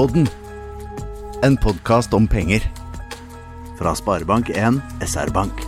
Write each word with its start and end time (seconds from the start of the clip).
Sparepodden. 0.00 0.28
En 1.42 1.58
podkast 1.58 2.14
om 2.14 2.28
penger. 2.28 2.72
Fra 3.78 3.92
Sparebank1 3.94 4.80
SR-Bank. 5.04 5.60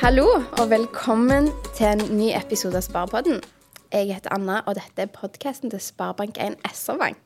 Hallo 0.00 0.26
og 0.58 0.70
velkommen 0.70 1.50
til 1.74 1.86
en 1.86 1.98
ny 2.18 2.28
episode 2.36 2.76
av 2.76 2.86
Sparepodden. 2.86 3.40
Jeg 3.92 4.14
heter 4.14 4.30
Anna, 4.30 4.60
og 4.66 4.78
dette 4.78 5.02
er 5.02 5.10
podkasten 5.10 5.74
til 5.74 5.82
Sparebank1 5.82 6.54
SR-Bank. 6.70 7.18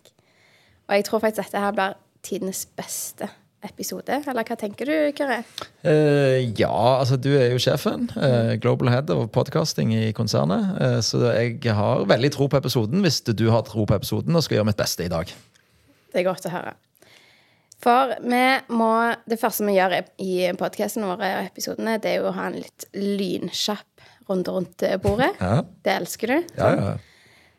Og 0.89 0.95
jeg 0.95 1.05
tror 1.05 1.19
faktisk 1.19 1.53
dette 1.53 1.67
her 1.67 1.77
blir 1.77 2.01
tidenes 2.23 2.65
beste 2.67 3.29
episode. 3.67 4.21
Eller 4.29 4.47
hva 4.47 4.57
tenker 4.59 4.89
du, 4.89 4.95
Kyrre? 5.17 5.41
Uh, 5.83 6.39
ja, 6.59 6.71
altså 6.71 7.19
du 7.21 7.31
er 7.37 7.53
jo 7.53 7.61
sjefen. 7.63 8.09
Uh, 8.17 8.55
global 8.63 8.91
head 8.93 9.11
of 9.15 9.31
podcasting 9.35 9.95
i 9.97 10.11
konsernet. 10.17 10.75
Uh, 10.79 10.99
så 11.05 11.23
jeg 11.35 11.59
har 11.75 12.05
veldig 12.09 12.33
tro 12.35 12.49
på 12.51 12.61
episoden 12.61 13.03
hvis 13.05 13.21
du 13.27 13.49
har 13.53 13.65
tro 13.67 13.87
på 13.89 13.99
episoden 13.99 14.37
og 14.37 14.45
skal 14.47 14.61
gjøre 14.61 14.71
mitt 14.71 14.81
beste 14.81 15.07
i 15.07 15.13
dag. 15.13 15.33
Det 16.13 16.23
er 16.23 16.29
godt 16.29 16.47
å 16.49 16.55
høre. 16.55 16.77
For 17.79 18.17
vi 18.25 18.45
må 18.75 18.91
Det 19.31 19.39
første 19.39 19.67
vi 19.69 19.77
gjør 19.77 20.01
i 20.19 20.33
podkasten 20.59 21.05
vår 21.07 21.21
og 21.23 21.51
episodene, 21.53 21.99
det 22.03 22.11
er 22.11 22.17
jo 22.25 22.33
å 22.33 22.35
ha 22.35 22.49
en 22.49 22.59
litt 22.59 22.89
lynkjapp 22.97 24.07
runde 24.29 24.55
rundt 24.55 24.83
bordet. 25.05 25.31
Ja, 25.39 25.63
Det 25.85 25.95
elsker 25.95 26.35
du. 26.35 26.51
ja, 26.59 26.73
ja. 26.75 26.97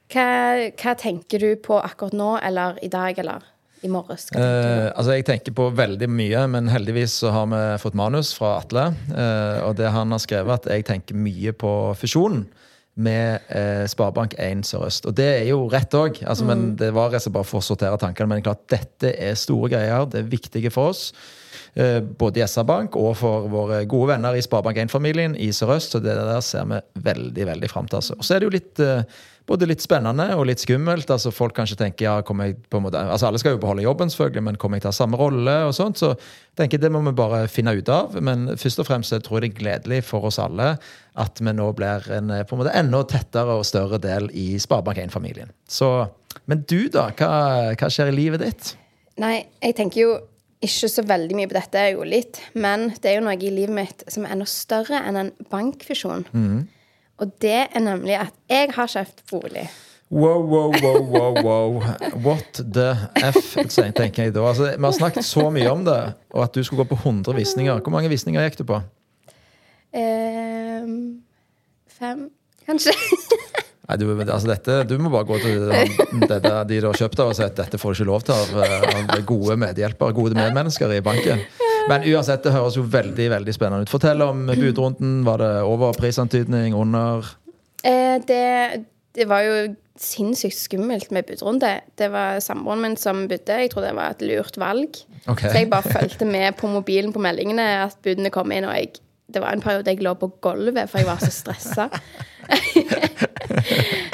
Hva, 0.09 0.25
hva 0.73 0.95
tenker 0.97 1.37
du 1.37 1.51
på 1.61 1.77
akkurat 1.77 2.15
nå, 2.17 2.31
eller 2.41 2.79
i 2.81 2.89
dag, 2.89 3.19
eller 3.21 3.45
i 3.83 3.89
morges? 3.91 4.27
Hva? 4.31 4.39
Eh, 4.43 4.87
altså 4.93 5.15
Jeg 5.17 5.25
tenker 5.29 5.55
på 5.55 5.69
veldig 5.75 6.09
mye, 6.11 6.45
men 6.51 6.67
heldigvis 6.71 7.19
så 7.23 7.31
har 7.35 7.45
vi 7.51 7.61
fått 7.83 7.95
manus 7.99 8.33
fra 8.37 8.57
Atle. 8.59 8.89
eh, 9.13 9.59
og 9.67 9.75
det 9.79 9.91
han 9.95 10.11
har 10.11 10.19
skrevet, 10.23 10.65
at 10.65 10.71
jeg 10.73 10.85
tenker 10.89 11.15
mye 11.15 11.53
på 11.53 11.73
fusjonen 11.99 12.47
med 12.99 13.39
eh, 13.55 13.85
Sparebank1 13.87 14.65
Sør-Øst. 14.67 15.05
Og 15.07 15.13
det 15.15 15.27
er 15.37 15.45
jo 15.53 15.61
rett 15.71 15.93
òg, 15.95 16.17
altså, 16.27 16.43
men 16.49 16.73
det 16.75 16.89
var 16.91 17.13
rett 17.13 17.21
og 17.21 17.29
slett 17.29 17.37
bare 17.37 17.47
for 17.47 17.61
å 17.61 17.63
sortere 17.63 17.99
tankene. 18.01 18.27
Men 18.33 18.43
klart, 18.43 18.65
dette 18.67 19.13
er 19.15 19.37
store 19.39 19.69
greier, 19.71 20.03
det 20.11 20.19
er 20.25 20.31
viktige 20.33 20.71
for 20.73 20.91
oss. 20.91 21.13
eh, 21.79 22.01
Både 22.01 22.41
i 22.41 22.43
SR-Bank 22.43 22.97
og 22.99 23.13
for 23.21 23.47
våre 23.47 23.85
gode 23.87 24.11
venner 24.11 24.35
i 24.35 24.43
Sparebank1-familien 24.43 25.37
i 25.39 25.47
Sør-Øst. 25.55 25.95
Så 25.95 26.03
det 26.03 26.17
der 26.19 26.41
ser 26.43 26.67
vi 26.67 26.81
veldig 27.07 27.45
veldig 27.53 27.69
fram 27.71 27.87
til. 27.87 28.01
Altså. 28.01 28.17
Og 28.19 28.27
så 28.27 28.35
er 28.35 28.39
det 28.43 28.49
jo 28.49 28.57
litt 28.57 28.83
eh, 28.83 29.03
både 29.49 29.67
litt 29.69 29.83
spennende 29.83 30.27
og 30.37 30.45
litt 30.49 30.61
skummelt. 30.61 31.09
altså 31.09 31.31
Folk 31.33 31.55
kanskje 31.57 31.79
tenker 31.79 32.05
ja, 32.05 32.13
kommer 32.25 32.49
jeg 32.49 32.59
på 32.69 32.79
en 32.79 32.85
måte, 32.85 33.01
altså 33.01 33.29
Alle 33.29 33.41
skal 33.41 33.55
jo 33.55 33.61
beholde 33.63 33.85
jobben, 33.85 34.11
selvfølgelig, 34.13 34.45
men 34.45 34.59
kommer 34.61 34.79
jeg 34.79 34.85
til 34.85 34.91
å 34.91 34.93
ha 34.93 34.99
samme 34.99 35.19
rolle? 35.19 35.55
og 35.67 35.75
sånt, 35.77 35.99
Så 36.01 36.13
tenker 36.59 36.77
jeg 36.77 36.85
det 36.85 36.93
må 36.93 37.01
vi 37.07 37.15
bare 37.17 37.43
finne 37.51 37.73
ut 37.77 37.89
av. 37.93 38.17
Men 38.21 38.53
først 38.59 38.83
og 38.83 38.89
fremst 38.89 39.15
tror 39.25 39.39
jeg 39.39 39.49
det 39.49 39.51
er 39.51 39.59
gledelig 39.63 40.03
for 40.07 40.29
oss 40.29 40.39
alle 40.41 40.75
at 41.19 41.41
vi 41.41 41.53
nå 41.55 41.67
blir 41.75 42.05
en 42.15 42.31
på 42.47 42.55
en 42.55 42.61
måte 42.61 42.75
enda 42.77 43.03
tettere 43.09 43.57
og 43.59 43.67
større 43.67 43.99
del 44.01 44.29
i 44.31 44.53
Sparebank1-familien. 44.61 45.51
Så, 45.67 46.07
Men 46.45 46.63
du, 46.69 46.87
da? 46.93 47.09
Hva, 47.17 47.31
hva 47.75 47.89
skjer 47.91 48.13
i 48.13 48.15
livet 48.15 48.45
ditt? 48.45 48.75
Nei, 49.19 49.41
jeg 49.59 49.75
tenker 49.75 50.05
jo 50.05 50.11
ikke 50.63 50.89
så 50.91 51.03
veldig 51.07 51.35
mye 51.37 51.47
på 51.47 51.55
dette, 51.55 51.83
jo 51.93 52.03
litt. 52.07 52.39
Men 52.53 52.89
det 52.99 53.11
er 53.11 53.19
jo 53.19 53.23
noe 53.27 53.35
i 53.35 53.51
livet 53.51 53.75
mitt 53.75 54.03
som 54.11 54.25
er 54.25 54.35
enda 54.35 54.47
større 54.49 54.99
enn 55.07 55.19
en 55.19 55.31
bankfusjon. 55.51 56.25
Og 57.19 57.31
det 57.43 57.67
er 57.67 57.83
nemlig 57.83 58.15
at 58.19 58.35
jeg 58.49 58.71
har 58.75 58.91
kjøpt 58.91 59.23
bolig. 59.31 59.67
Wow, 60.09 60.41
wow, 60.41 60.71
wow, 60.81 61.01
wow, 61.05 61.43
wow. 61.43 61.83
What 62.25 62.61
the 62.73 62.95
F, 63.29 63.53
tenker 63.93 64.23
jeg 64.23 64.33
da. 64.33 64.41
Altså, 64.41 64.71
vi 64.73 64.85
har 64.87 64.95
snakket 64.95 65.27
så 65.27 65.49
mye 65.53 65.69
om 65.69 65.83
det, 65.85 65.99
og 66.33 66.47
at 66.47 66.55
du 66.55 66.63
skulle 66.63 66.81
gå 66.81 66.95
på 66.95 66.97
100 67.03 67.35
visninger. 67.37 67.83
Hvor 67.83 67.93
mange 67.93 68.09
visninger 68.09 68.47
gikk 68.47 68.57
du 68.63 68.65
på? 68.71 68.81
Um, 69.93 71.21
fem, 71.99 72.29
kanskje. 72.65 72.95
Nei, 73.89 73.97
du, 73.97 74.09
altså 74.21 74.49
dette, 74.49 74.81
du 74.85 74.97
må 75.01 75.09
bare 75.13 75.25
gå 75.25 75.37
til 75.41 75.63
det, 75.69 76.41
der 76.43 76.59
de 76.69 76.81
du 76.81 76.89
har 76.91 76.97
kjøpt 76.97 77.21
av 77.23 77.31
og 77.31 77.37
si 77.37 77.45
at 77.45 77.57
dette 77.57 77.77
får 77.81 77.93
du 77.93 77.99
ikke 77.99 78.09
lov 78.09 78.25
til 78.25 78.35
av, 78.37 78.51
eh, 78.61 78.99
av 79.13 79.23
gode 79.29 79.57
medhjelpere, 79.57 80.13
gode 80.13 80.37
medmennesker 80.37 80.93
i 80.93 81.01
banken. 81.05 81.41
Men 81.87 82.05
uansett, 82.09 82.43
det 82.43 82.53
høres 82.53 82.77
jo 82.77 82.83
veldig 82.83 83.29
veldig 83.31 83.55
spennende 83.55 83.87
ut. 83.87 83.91
Fortell 83.91 84.21
om 84.25 84.47
budrunden. 84.49 85.19
Var 85.27 85.43
det 85.43 85.51
over 85.67 85.93
prisantydning? 85.97 86.75
Under? 86.77 87.27
Eh, 87.83 88.17
det, 88.27 88.85
det 89.15 89.27
var 89.29 89.45
jo 89.45 89.55
sinnssykt 89.99 90.57
skummelt 90.57 91.11
med 91.11 91.27
budrunde. 91.27 91.73
Det 91.99 92.09
var 92.11 92.39
samboeren 92.43 92.83
min 92.83 92.97
som 92.99 93.25
budde. 93.27 93.61
Jeg 93.63 93.71
tror 93.73 93.87
det 93.87 93.95
var 93.97 94.15
et 94.15 94.25
lurt 94.25 94.57
valg. 94.59 95.01
Okay. 95.25 95.49
Så 95.49 95.55
jeg 95.57 95.69
bare 95.71 95.83
fulgte 95.99 96.25
med 96.25 96.55
på 96.59 96.71
mobilen 96.71 97.13
på 97.13 97.23
meldingene 97.23 97.67
at 97.83 97.99
budene 98.03 98.31
kom 98.33 98.51
inn, 98.55 98.67
og 98.67 98.75
jeg, 98.77 99.01
det 99.33 99.43
var 99.43 99.55
en 99.55 99.63
periode 99.63 99.91
jeg 99.91 100.03
lå 100.05 100.15
på 100.19 100.31
gulvet, 100.41 100.89
for 100.89 101.01
jeg 101.01 101.09
var 101.09 101.23
så 101.23 101.33
stressa. 101.33 101.89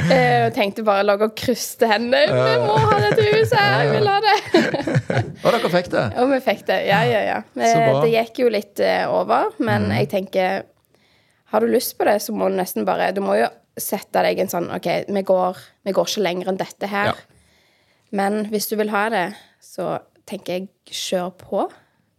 Eh, 0.06 0.46
og 0.46 0.54
tenkte 0.54 0.84
bare 0.86 1.04
lå 1.04 1.16
og 1.18 1.32
kryste 1.38 1.88
hendene. 1.90 2.28
'Vi 2.30 2.52
må 2.62 2.76
ha 2.78 2.98
dette 3.02 3.24
huset! 3.26 3.58
Jeg 3.58 3.90
vil 3.90 4.08
ha 4.08 4.20
det!' 4.22 4.84
Og 5.16 5.48
dere 5.56 5.70
fikk 5.74 5.90
det! 5.94 6.06
Og 6.22 6.32
vi 6.34 6.40
fikk 6.46 6.64
det. 6.70 6.80
Ja, 6.90 7.02
ja, 7.08 7.22
ja. 7.26 7.38
Eh. 7.58 8.00
Det 8.04 8.12
gikk 8.14 8.42
jo 8.44 8.50
litt 8.54 8.82
eh, 8.84 9.04
over, 9.12 9.54
men 9.64 9.90
jeg 9.96 10.10
tenker 10.12 10.64
Har 11.54 11.62
du 11.64 11.70
lyst 11.72 11.96
på 12.00 12.08
det, 12.10 12.18
så 12.26 12.34
må 12.36 12.50
du 12.52 12.58
nesten 12.58 12.86
bare 12.88 13.12
Du 13.16 13.22
må 13.24 13.38
jo 13.40 13.48
sette 13.80 14.22
deg 14.24 14.40
en 14.40 14.50
sånn 14.52 14.70
OK, 14.72 14.88
vi 15.12 15.22
går, 15.28 15.58
vi 15.84 15.94
går 15.96 16.08
ikke 16.12 16.22
lenger 16.24 16.52
enn 16.54 16.60
dette 16.62 16.88
her. 16.88 17.10
Ja. 17.12 17.16
Men 18.16 18.46
hvis 18.52 18.70
du 18.72 18.78
vil 18.80 18.92
ha 18.94 19.02
det, 19.12 19.26
så 19.60 19.98
tenker 20.30 20.54
jeg 20.62 20.70
kjør 20.96 21.34
på. 21.42 21.66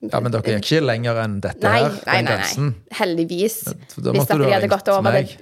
Ja, 0.04 0.20
Men 0.20 0.34
dere 0.34 0.58
gikk 0.58 0.66
ikke 0.68 0.82
lenger 0.84 1.16
enn 1.22 1.38
dette 1.40 1.64
Nei, 1.64 1.78
her? 1.80 1.96
nei, 2.04 2.18
nei, 2.26 2.36
nei. 2.44 2.68
Heldigvis. 2.98 3.56
Da 3.96 4.12
Hvis 4.12 4.26
at 4.26 4.34
du 4.36 4.44
de 4.44 4.50
ha 4.50 4.58
hadde 4.58 4.68
gått 4.70 4.90
over 4.92 5.06
meg. 5.08 5.32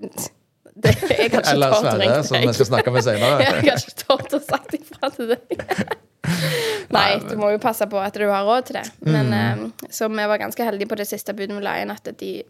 det, 0.00 0.10
det 0.82 0.94
Jeg 0.96 1.28
hadde 1.34 1.42
ikke 1.42 1.52
Eller 1.52 1.76
Sverre, 1.76 2.14
som 2.24 2.40
vi 2.40 2.54
skal 2.56 2.70
snakke 2.72 2.94
med 2.96 3.04
senere. 3.04 3.42
Jeg 3.44 3.52
har 3.68 3.84
ikke 3.84 3.98
tort 4.00 4.38
å 4.38 4.40
sagt 4.48 4.78
ifra 4.80 5.12
til 5.18 5.34
deg. 5.34 5.66
Nei, 6.96 7.18
du 7.22 7.36
må 7.38 7.52
jo 7.54 7.58
passe 7.62 7.86
på 7.90 8.00
at 8.02 8.14
du 8.18 8.26
har 8.28 8.44
råd 8.44 8.66
til 8.70 8.80
det. 8.80 8.86
Men 9.06 9.30
Mm. 9.30 9.64
eh, 9.84 9.88
Så 9.94 10.08
vi 10.10 10.26
var 10.26 10.38
ganske 10.42 10.64
heldige 10.66 10.88
på 10.90 10.96
det 10.98 11.06
siste 11.08 11.32
budet 11.34 11.56
vi 11.56 11.62
la 11.64 11.78
inn, 11.82 11.90
at 11.94 12.08
de 12.18 12.42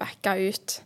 backa 0.00 0.36
ut. 0.40 0.80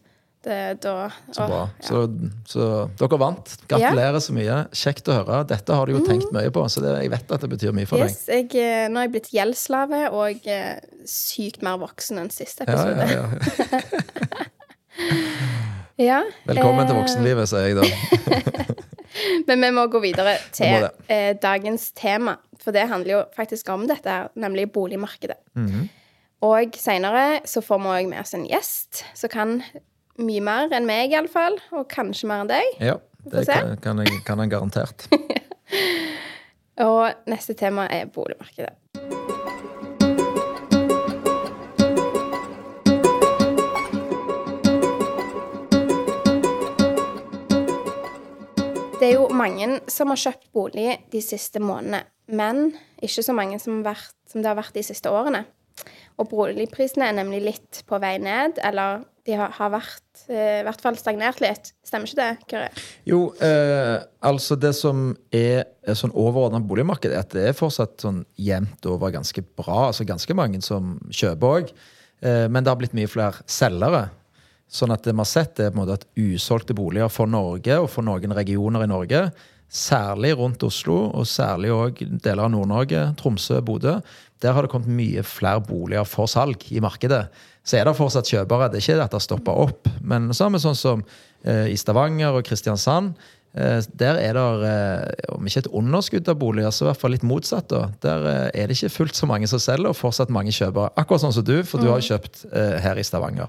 Det, 0.44 0.80
da, 0.80 1.08
Så 1.34 1.46
bra. 1.50 1.62
ja. 1.66 1.86
Så, 1.88 2.02
så 2.46 2.66
dere 3.00 3.18
vant. 3.18 3.56
Gratulerer 3.68 4.20
så 4.22 4.32
mye. 4.36 4.58
Kjekt 4.72 5.08
å 5.10 5.16
høre. 5.18 5.40
Dette 5.50 5.74
har 5.74 5.86
du 5.90 5.96
jo 5.96 6.02
tenkt 6.06 6.30
mye 6.32 6.50
på, 6.54 6.62
så 6.70 6.80
det, 6.84 6.92
jeg 7.02 7.10
vet 7.10 7.32
at 7.34 7.42
det 7.42 7.50
betyr 7.50 7.74
mye 7.74 7.88
for 7.90 7.98
deg. 7.98 8.12
Yes, 8.12 8.22
jeg, 8.30 8.46
eh, 8.54 8.86
nå 8.88 9.00
er 9.02 9.08
jeg 9.08 9.14
blitt 9.16 9.30
gjeldsslave 9.34 10.04
og 10.14 10.46
eh, 10.46 10.78
sykt 11.10 11.60
mer 11.66 11.80
voksen 11.82 12.22
enn 12.22 12.30
siste 12.30 12.64
episode. 12.68 13.08
ja, 13.10 13.26
ja. 13.26 13.82
Ja, 15.98 16.20
Velkommen 16.46 16.86
til 16.86 16.94
eh, 16.94 17.00
voksenlivet, 17.00 17.48
sier 17.50 17.64
jeg 17.66 17.74
da. 17.78 17.82
Men 19.48 19.64
vi 19.64 19.70
må 19.74 19.86
gå 19.90 20.00
videre 20.02 20.36
til 20.54 20.88
eh, 21.08 21.34
dagens 21.40 21.90
tema. 21.98 22.36
For 22.62 22.74
det 22.74 22.88
handler 22.90 23.14
jo 23.14 23.20
faktisk 23.36 23.68
om 23.72 23.86
dette, 23.90 24.20
nemlig 24.38 24.68
boligmarkedet. 24.74 25.38
Mhm. 25.58 25.88
Og 26.46 26.76
seinere 26.78 27.40
så 27.50 27.58
får 27.66 27.80
vi 27.82 27.94
òg 27.96 28.08
med 28.12 28.20
oss 28.22 28.36
en 28.36 28.44
gjest 28.46 29.00
som 29.18 29.30
kan 29.32 29.56
mye 30.22 30.42
mer 30.44 30.70
enn 30.74 30.86
meg, 30.86 31.10
iallfall. 31.10 31.58
Og 31.74 31.88
kanskje 31.90 32.28
mer 32.30 32.44
enn 32.44 32.52
deg. 32.52 32.76
Ja, 32.78 32.94
det 33.26 33.42
kan, 33.48 33.74
kan, 33.82 34.02
jeg, 34.04 34.20
kan 34.26 34.42
jeg 34.44 34.52
garantert. 34.54 35.08
Og 36.86 37.10
neste 37.26 37.56
tema 37.58 37.88
er 37.90 38.06
boligmarkedet. 38.14 38.70
Det 48.98 49.12
er 49.12 49.14
jo 49.14 49.28
mange 49.30 49.76
som 49.86 50.10
har 50.10 50.18
kjøpt 50.18 50.48
bolig 50.56 50.96
de 51.12 51.20
siste 51.22 51.60
månedene, 51.62 52.00
men 52.34 52.72
ikke 52.98 53.22
så 53.22 53.34
mange 53.36 53.60
som, 53.62 53.76
vært, 53.86 54.10
som 54.26 54.42
det 54.42 54.50
har 54.50 54.58
vært 54.58 54.74
de 54.74 54.82
siste 54.82 55.12
årene. 55.12 55.44
Og 56.18 56.26
boligprisene 56.32 57.06
er 57.06 57.14
nemlig 57.14 57.38
litt 57.44 57.80
på 57.86 58.00
vei 58.02 58.16
ned, 58.18 58.58
eller 58.66 59.04
de 59.28 59.36
har, 59.38 59.70
vært 59.70 60.24
eh, 60.26 60.58
i 60.58 60.66
hvert 60.66 60.82
fall 60.82 60.98
stagnert 60.98 61.38
litt. 61.44 61.70
Stemmer 61.86 62.10
ikke 62.10 62.18
det, 62.18 62.48
Kyrre? 62.50 62.84
Jo, 63.06 63.20
eh, 63.44 64.00
altså 64.26 64.58
det 64.58 64.72
som 64.74 65.12
er, 65.30 65.68
er 65.86 65.98
sånn 65.98 66.16
overordna 66.18 66.58
boligmarked, 66.58 67.12
er 67.12 67.22
at 67.22 67.36
det 67.36 67.46
er 67.52 67.58
fortsatt 67.58 68.02
sånn 68.02 68.24
jevnt 68.34 68.88
over 68.90 69.14
ganske 69.14 69.44
bra. 69.46 69.92
Altså 69.92 70.08
ganske 70.08 70.34
mange 70.34 70.58
som 70.66 70.96
kjøper 71.12 71.60
òg. 71.60 71.74
Eh, 72.18 72.46
men 72.50 72.64
det 72.64 72.74
har 72.74 72.82
blitt 72.82 72.98
mye 72.98 73.10
flere 73.10 73.46
selgere. 73.46 74.08
Sånn 74.68 74.92
at 74.92 75.04
det 75.06 75.14
vi 75.14 75.22
har 75.22 75.28
sett, 75.28 75.60
er 75.60 75.70
på 75.72 75.78
en 75.78 75.82
måte 75.82 75.96
at 75.96 76.08
usolgte 76.18 76.76
boliger 76.76 77.08
for 77.12 77.30
Norge 77.30 77.78
og 77.80 77.88
for 77.92 78.04
noen 78.04 78.34
regioner 78.36 78.84
i 78.84 78.90
Norge, 78.90 79.22
særlig 79.68 80.34
rundt 80.36 80.62
Oslo, 80.64 81.10
og 81.12 81.26
særlig 81.28 81.72
òg 81.72 82.02
deler 82.24 82.46
av 82.46 82.52
Nord-Norge, 82.52 83.02
Tromsø, 83.20 83.60
Bodø, 83.64 83.98
der 84.40 84.54
har 84.54 84.64
det 84.64 84.72
kommet 84.72 84.92
mye 84.92 85.24
flere 85.26 85.60
boliger 85.64 86.06
for 86.08 86.30
salg 86.30 86.62
i 86.72 86.80
markedet. 86.80 87.26
Så 87.66 87.76
er 87.76 87.88
det 87.88 87.96
fortsatt 87.98 88.28
kjøpere. 88.30 88.70
Det 88.72 88.78
er 88.78 88.84
ikke 88.84 89.02
at 89.02 89.10
det 89.12 89.18
har 89.18 89.24
stoppa 89.24 89.56
opp. 89.66 89.90
Men 90.00 90.30
så 90.32 90.46
har 90.46 90.54
vi 90.54 90.60
sånn 90.62 90.78
som 90.78 91.02
eh, 91.44 91.66
i 91.72 91.76
Stavanger 91.76 92.38
og 92.38 92.46
Kristiansand, 92.48 93.18
Eh, 93.54 93.82
Der 93.98 94.14
er 94.14 94.32
det, 94.32 94.68
eh, 94.68 95.34
om 95.34 95.46
ikke 95.46 95.58
et 95.64 95.72
underskudd 95.72 96.28
av 96.28 96.38
boliger, 96.38 96.70
så 96.70 96.84
i 96.84 96.88
hvert 96.90 97.00
fall 97.00 97.10
litt 97.10 97.22
motsatt. 97.22 97.68
da. 97.68 97.88
Der 98.02 98.26
eh, 98.26 98.62
er 98.62 98.66
det 98.66 98.76
ikke 98.76 98.92
fullt 98.92 99.16
så 99.16 99.26
mange 99.26 99.48
som 99.48 99.58
selger, 99.58 99.88
og 99.88 99.96
fortsatt 99.96 100.30
mange 100.30 100.52
kjøpere. 100.52 100.92
Akkurat 100.96 101.20
sånn 101.20 101.32
som 101.32 101.44
du, 101.44 101.62
for 101.64 101.80
du 101.80 101.88
har 101.88 102.00
jo 102.00 102.14
kjøpt 102.14 102.44
eh, 102.52 102.78
her 102.80 102.98
i 102.98 103.02
Stavanger. 103.02 103.48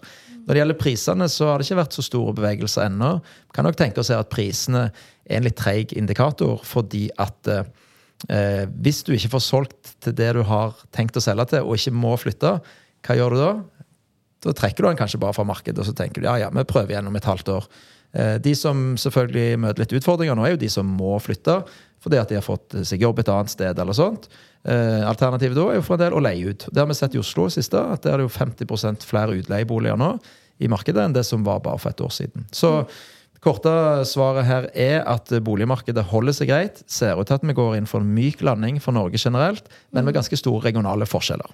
Når 0.50 0.58
det 0.58 0.62
gjelder 0.64 0.78
prisene, 0.82 1.26
så 1.30 1.46
har 1.46 1.62
det 1.62 1.68
ikke 1.68 1.78
vært 1.78 1.94
så 1.94 2.02
store 2.02 2.32
bevegelser 2.34 2.88
ennå. 2.88 3.10
Kan 3.54 3.68
nok 3.70 3.76
tenke 3.78 4.02
oss 4.02 4.10
at 4.10 4.32
prisene 4.34 4.88
er 4.90 5.36
en 5.38 5.46
litt 5.46 5.60
treig 5.62 5.94
indikator, 5.94 6.64
fordi 6.66 7.04
at 7.22 7.52
eh, 7.54 8.64
hvis 8.82 9.04
du 9.06 9.12
ikke 9.14 9.36
får 9.36 9.44
solgt 9.46 9.92
til 10.02 10.16
det 10.18 10.32
du 10.40 10.42
har 10.50 10.74
tenkt 10.90 11.20
å 11.20 11.22
selge 11.22 11.52
til, 11.52 11.70
og 11.70 11.78
ikke 11.78 11.94
må 11.94 12.16
flytte, 12.18 12.56
hva 13.06 13.20
gjør 13.20 13.36
du 13.38 13.42
da? 13.44 13.52
Da 14.48 14.56
trekker 14.58 14.82
du 14.82 14.90
den 14.90 14.98
kanskje 14.98 15.22
bare 15.22 15.38
fra 15.38 15.46
markedet, 15.46 15.78
og 15.84 15.86
så 15.86 15.94
tenker 15.94 16.24
du 16.24 16.26
ja, 16.32 16.40
ja, 16.42 16.50
vi 16.50 16.66
prøver 16.66 16.96
igjen 16.96 17.12
om 17.12 17.22
et 17.22 17.30
halvt 17.30 17.54
år. 17.54 17.70
Eh, 18.18 18.36
De 18.42 18.56
som 18.58 18.96
selvfølgelig 18.98 19.62
møter 19.68 19.86
litt 19.86 19.96
utfordringer 20.02 20.34
nå, 20.34 20.48
er 20.50 20.58
jo 20.58 20.64
de 20.66 20.74
som 20.74 20.98
må 20.98 21.14
flytte 21.22 21.60
fordi 22.04 22.20
at 22.22 22.32
de 22.32 22.38
har 22.40 22.46
fått 22.46 22.78
seg 22.88 23.04
jobb 23.04 23.20
et 23.20 23.32
annet 23.34 23.52
sted. 23.52 23.80
eller 23.80 23.96
sånt. 23.98 24.30
Eh, 24.64 25.04
Alternativet 25.08 25.58
da 25.58 25.68
er 25.70 25.80
jo 25.80 25.86
for 25.86 25.98
en 25.98 26.06
del 26.06 26.18
å 26.18 26.24
leie 26.24 26.54
ut. 26.54 26.68
Det 26.72 26.82
har 26.82 26.90
vi 26.90 26.98
sett 26.98 27.16
i 27.16 27.22
Oslo 27.22 27.50
siste, 27.52 27.80
at 27.80 28.04
det 28.04 28.14
er 28.14 28.20
det 28.20 28.28
jo 28.28 28.34
50% 28.34 29.08
flere 29.08 29.38
utleieboliger 29.40 30.00
nå 30.00 30.18
i 30.60 30.68
markedet 30.72 31.06
enn 31.06 31.16
det 31.16 31.26
som 31.28 31.46
var 31.48 31.62
bare 31.64 31.80
for 31.80 31.92
et 31.92 32.04
år 32.04 32.12
siden. 32.12 32.48
Så 32.52 32.84
det 32.88 33.44
korte 33.44 33.72
svaret 34.08 34.48
her 34.48 34.70
er 34.76 35.04
at 35.08 35.32
boligmarkedet 35.44 36.04
holder 36.12 36.36
seg 36.36 36.52
greit. 36.52 36.84
Ser 36.88 37.20
ut 37.20 37.28
til 37.28 37.40
at 37.40 37.48
vi 37.48 37.56
går 37.56 37.78
inn 37.78 37.88
for 37.88 38.04
en 38.04 38.14
myk 38.16 38.44
landing 38.44 38.82
for 38.84 38.96
Norge 38.96 39.20
generelt, 39.20 39.68
men 39.92 40.08
med 40.08 40.16
ganske 40.16 40.40
store 40.40 40.68
regionale 40.68 41.08
forskjeller. 41.08 41.52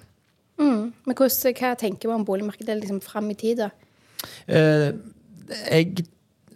Men 1.06 1.14
hvordan, 1.14 1.54
hva 1.54 1.74
tenker 1.78 2.10
man 2.10 2.20
om 2.20 2.26
boligmarkedet 2.26 2.80
liksom 2.80 3.00
fram 3.04 3.30
i 3.30 3.38
tid, 3.38 3.62
da? 3.62 3.70
Eh, 4.50 4.90
jeg, 5.70 6.06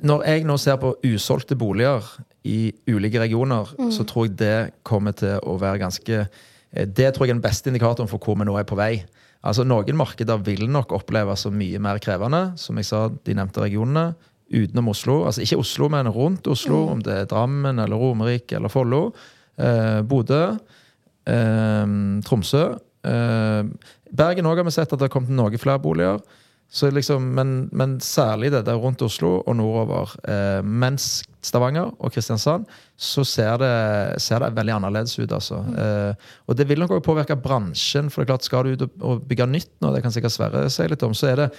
når 0.03 0.25
jeg 0.27 0.47
nå 0.49 0.57
ser 0.59 0.81
på 0.83 0.97
usolgte 1.07 1.59
boliger 1.59 2.07
i 2.47 2.73
ulike 2.89 3.21
regioner, 3.21 3.69
så 3.93 4.05
tror 4.09 4.29
jeg 4.29 4.39
det 4.41 4.59
kommer 4.87 5.13
til 5.17 5.37
å 5.45 5.59
være 5.61 5.83
ganske 5.83 6.23
eh, 6.25 6.87
Det 6.89 7.11
tror 7.13 7.27
jeg 7.27 7.35
er 7.35 7.37
den 7.37 7.45
beste 7.45 7.69
indikatoren 7.69 8.09
for 8.09 8.23
hvor 8.23 8.39
vi 8.41 8.47
nå 8.49 8.55
er 8.57 8.69
på 8.69 8.79
vei. 8.79 9.05
Altså 9.45 9.65
Noen 9.65 9.97
markeder 9.97 10.41
vil 10.45 10.67
nok 10.69 10.93
oppleves 10.97 11.47
som 11.47 11.57
mye 11.57 11.81
mer 11.81 12.01
krevende, 12.01 12.51
som 12.61 12.77
jeg 12.81 12.89
sa, 12.89 13.07
de 13.09 13.37
nevnte 13.37 13.65
regionene. 13.65 14.13
Utenom 14.51 14.91
Oslo. 14.91 15.21
Altså 15.29 15.45
ikke 15.45 15.61
Oslo, 15.63 15.89
men 15.93 16.09
rundt 16.11 16.49
Oslo, 16.51 16.87
om 16.91 17.03
det 17.07 17.15
er 17.15 17.29
Drammen 17.31 17.79
eller 17.79 18.01
Romerike 18.01 18.57
eller 18.59 18.73
Follo. 18.73 19.13
Eh, 19.61 20.01
Bodø. 20.03 20.43
Eh, 21.31 21.87
Tromsø. 22.27 22.65
Eh, 23.07 23.63
Bergen 24.11 24.49
òg 24.51 24.59
har 24.59 24.67
vi 24.67 24.75
sett 24.75 24.91
at 24.91 24.99
det 24.99 25.07
har 25.07 25.15
kommet 25.15 25.33
noen 25.37 25.61
flere 25.61 25.81
boliger. 25.83 26.19
Så 26.71 26.87
liksom, 26.95 27.25
men, 27.35 27.69
men 27.75 27.97
særlig 28.01 28.53
det 28.55 28.61
der 28.69 28.79
rundt 28.79 29.03
Oslo 29.03 29.41
og 29.43 29.57
nordover. 29.59 30.13
Eh, 30.23 30.61
mens 30.63 31.25
Stavanger 31.43 31.89
og 31.99 32.13
Kristiansand, 32.15 32.69
så 33.01 33.25
ser 33.27 33.57
det, 33.59 33.71
ser 34.23 34.39
det 34.45 34.53
veldig 34.55 34.77
annerledes 34.77 35.17
ut. 35.19 35.33
altså. 35.35 35.59
Eh, 35.75 36.29
og 36.47 36.57
det 36.57 36.69
vil 36.71 36.79
nok 36.79 36.95
også 36.95 37.07
påvirke 37.09 37.37
bransjen. 37.43 38.11
for 38.11 38.23
det 38.23 38.29
er 38.29 38.33
klart 38.35 38.45
Skal 38.47 38.65
du 38.65 38.73
ut 38.73 38.83
og- 38.83 39.03
og 39.03 39.27
bygge 39.27 39.47
nytt 39.51 39.71
nå, 39.81 39.93
det 39.95 40.03
kan 40.03 40.13
sikkert 40.13 40.33
Sverre 40.37 40.71
si 40.71 40.87
litt 40.87 41.03
om, 41.03 41.13
så 41.13 41.33
er 41.33 41.37
det 41.37 41.51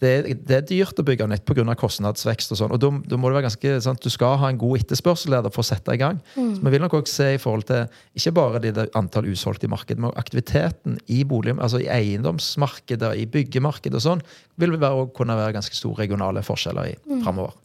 det 0.00 0.10
er, 0.10 0.28
det 0.34 0.56
er 0.56 0.66
dyrt 0.66 1.00
å 1.00 1.04
bygge 1.06 1.26
nett 1.30 1.44
pga. 1.48 1.64
kostnadsvekst. 1.78 2.52
og 2.54 2.60
sånn, 2.60 2.74
og 2.74 2.80
da, 2.82 2.90
da 3.12 3.18
må 3.20 3.30
det 3.30 3.38
være 3.38 3.48
ganske, 3.48 3.72
sant, 3.84 4.02
Du 4.02 4.12
skal 4.12 4.38
ha 4.40 4.50
en 4.50 4.60
god 4.60 4.82
etterspørsel 4.82 5.36
der 5.36 5.48
for 5.50 5.64
å 5.64 5.68
sette 5.70 5.96
i 5.96 6.00
gang. 6.00 6.20
Så 6.34 6.60
Vi 6.62 6.74
vil 6.74 6.84
nok 6.84 6.98
også 7.00 7.14
se 7.14 7.28
i 7.34 7.40
forhold 7.42 7.66
til 7.70 7.86
ikke 8.18 8.34
bare 8.36 8.62
det 8.62 8.88
antall 8.98 9.30
usolgte 9.30 9.68
i 9.68 9.72
markedet, 9.72 10.00
men 10.02 10.14
aktiviteten 10.20 11.00
i 11.08 11.22
bolig, 11.24 11.56
altså 11.58 11.82
i 11.82 11.90
eiendomsmarkedet, 11.90 13.14
i 13.18 13.26
byggemarkedet 13.30 13.98
og 13.98 14.06
sånn, 14.06 14.24
vil 14.60 14.76
det 14.76 14.82
være, 14.82 15.10
kunne 15.16 15.38
være 15.38 15.56
ganske 15.58 15.76
store 15.76 16.04
regionale 16.04 16.44
forskjeller 16.46 16.92
i 16.92 16.96
framover. 17.24 17.58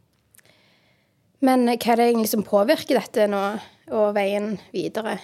Men 1.46 1.68
hva 1.68 1.94
er 1.94 2.00
det 2.00 2.10
egentlig 2.10 2.32
som 2.32 2.46
påvirker 2.48 2.98
dette 2.98 3.28
nå, 3.30 3.42
og 3.94 4.16
veien 4.18 4.56
videre? 4.74 5.20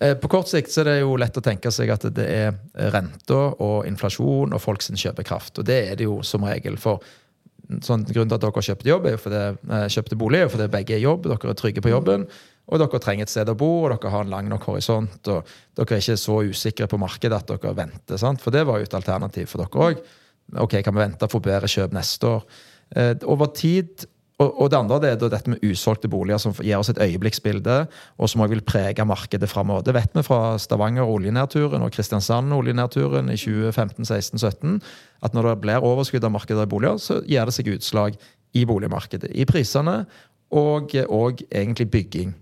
Eh, 0.00 0.14
På 0.18 0.28
kort 0.28 0.50
sikt 0.50 0.72
så 0.72 0.82
er 0.82 0.90
det 0.90 0.96
jo 1.02 1.16
lett 1.20 1.36
å 1.38 1.44
tenke 1.44 1.70
seg 1.70 1.92
at 1.94 2.06
det 2.14 2.24
er 2.26 2.56
renta 2.94 3.42
og 3.62 3.84
inflasjon 3.86 4.54
og 4.54 4.62
folks 4.62 4.90
kjøpekraft. 4.90 5.60
Og 5.60 5.68
det 5.68 5.78
er 5.90 6.00
det 6.00 6.08
jo 6.08 6.20
som 6.26 6.46
regel. 6.46 6.76
For 6.80 7.04
sånn, 7.84 8.04
grunnen 8.08 8.32
til 8.32 8.38
at 8.38 8.42
dere 8.42 8.66
kjøpte 8.68 8.90
jobb, 8.90 9.06
er 9.06 9.16
jo 9.16 9.22
fordi, 9.22 9.44
eh, 9.70 9.86
kjøpte 9.94 10.18
bolig, 10.18 10.40
er 10.40 10.48
jo 10.48 10.54
fordi 10.56 10.68
begge 10.72 10.96
er 10.96 11.04
jobb, 11.04 11.30
dere 11.30 11.50
er 11.50 11.60
trygge 11.60 11.84
på 11.84 11.94
jobben. 11.94 12.26
Og 12.68 12.80
dere 12.80 13.00
trenger 13.00 13.22
et 13.22 13.28
sted 13.28 13.48
å 13.48 13.56
bo, 13.56 13.84
og 13.84 13.92
dere 13.92 14.10
har 14.10 14.24
en 14.24 14.30
lang 14.30 14.48
nok 14.48 14.62
horisont. 14.64 15.28
Og 15.28 15.44
dere 15.76 15.96
er 15.96 16.00
ikke 16.00 16.18
så 16.20 16.40
usikre 16.42 16.88
på 16.88 16.98
markedet 16.98 17.36
at 17.36 17.46
dere 17.46 17.74
venter. 17.74 18.16
sant? 18.18 18.40
For 18.40 18.50
det 18.50 18.66
var 18.66 18.78
jo 18.78 18.88
et 18.88 18.94
alternativ 18.94 19.48
for 19.48 19.58
dere 19.58 19.94
òg. 19.94 20.00
Ok, 20.60 20.82
kan 20.82 20.94
vi 20.94 21.00
vente 21.00 21.22
og 21.24 21.30
få 21.30 21.40
bedre 21.40 21.68
kjøp 21.68 21.92
neste 21.92 22.24
år? 22.24 22.42
Eh, 22.96 23.14
over 23.24 23.46
tid 23.46 24.06
og, 24.42 24.48
og 24.50 24.70
det 24.70 24.78
andre 24.80 24.98
det 25.02 25.10
er 25.12 25.20
dette 25.30 25.52
med 25.52 25.62
usolgte 25.62 26.08
boliger, 26.10 26.40
som 26.42 26.54
gir 26.58 26.74
oss 26.80 26.90
et 26.90 26.98
øyeblikksbilde, 26.98 27.76
og 28.18 28.30
som 28.30 28.42
også 28.42 28.50
vil 28.50 28.64
prege 28.66 29.06
markedet 29.06 29.46
framover. 29.50 29.84
Det 29.86 29.94
vet 29.94 30.16
vi 30.16 30.24
fra 30.26 30.56
Stavanger 30.58 31.06
oljenedturen 31.06 31.84
og 31.86 31.92
Kristiansand 31.94 32.50
oljenedturen 32.56 33.30
i 33.30 33.38
2015, 33.38 34.02
16, 34.04 34.42
17, 34.42 34.80
at 35.22 35.36
når 35.36 35.52
det 35.52 35.60
blir 35.62 35.86
overskudd 35.86 36.26
av 36.26 36.34
markedet 36.34 36.66
i 36.66 36.72
boliger, 36.72 36.98
så 36.98 37.20
gir 37.22 37.46
det 37.46 37.54
seg 37.54 37.70
utslag 37.76 38.18
i 38.54 38.64
boligmarkedet. 38.66 39.30
I 39.30 39.46
prisene 39.46 40.00
og, 40.54 40.96
og 41.06 41.44
egentlig 41.46 41.86
bygging. 41.94 42.34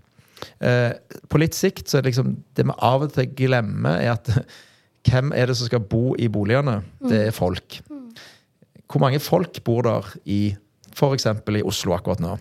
Eh, 0.65 0.91
på 1.29 1.39
litt 1.39 1.55
sikt 1.55 1.87
så 1.87 1.99
er 1.99 2.03
det 2.03 2.11
liksom 2.11 2.33
Det 2.55 2.65
vi 2.67 2.73
av 2.83 3.05
og 3.05 3.13
til 3.15 3.29
glemmer, 3.37 4.01
er 4.01 4.15
at 4.17 4.33
hvem 5.07 5.29
er 5.35 5.49
det 5.49 5.59
som 5.59 5.69
skal 5.69 5.85
bo 5.85 6.17
i 6.17 6.29
boligene? 6.31 6.79
Det 7.05 7.27
er 7.27 7.35
folk. 7.35 7.83
Hvor 8.89 9.01
mange 9.01 9.21
folk 9.21 9.61
bor 9.65 9.85
der 9.85 10.09
i 10.25 10.55
f.eks. 10.93 11.27
i 11.27 11.63
Oslo 11.65 11.95
akkurat 11.95 12.21
nå? 12.23 12.37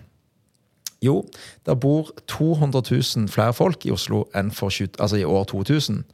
Jo, 1.02 1.24
der 1.66 1.74
bor 1.74 2.12
200 2.30 2.82
000 2.86 3.28
flere 3.32 3.54
folk 3.56 3.86
i 3.86 3.92
Oslo 3.94 4.28
enn 4.38 4.52
for 4.54 4.70
20, 4.70 5.00
altså 5.02 5.18
i 5.18 5.26
år 5.26 5.48
2000. 5.50 6.04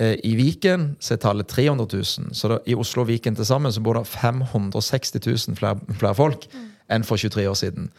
Eh, 0.00 0.16
I 0.24 0.32
Viken 0.38 0.94
så 1.00 1.14
er 1.14 1.20
tallet 1.20 1.48
300 1.52 1.86
000. 1.92 2.32
Så 2.36 2.48
det, 2.48 2.62
i 2.66 2.76
Oslo 2.76 3.04
og 3.04 3.10
Viken 3.10 3.36
til 3.36 3.48
sammen 3.48 3.72
så 3.72 3.82
bor 3.84 3.98
det 3.98 4.06
560 4.08 5.20
000 5.20 5.58
flere, 5.60 5.76
flere 6.00 6.16
folk 6.16 6.48
enn 6.92 7.04
for 7.04 7.20
23 7.20 7.44
år 7.50 7.58
siden. 7.60 7.90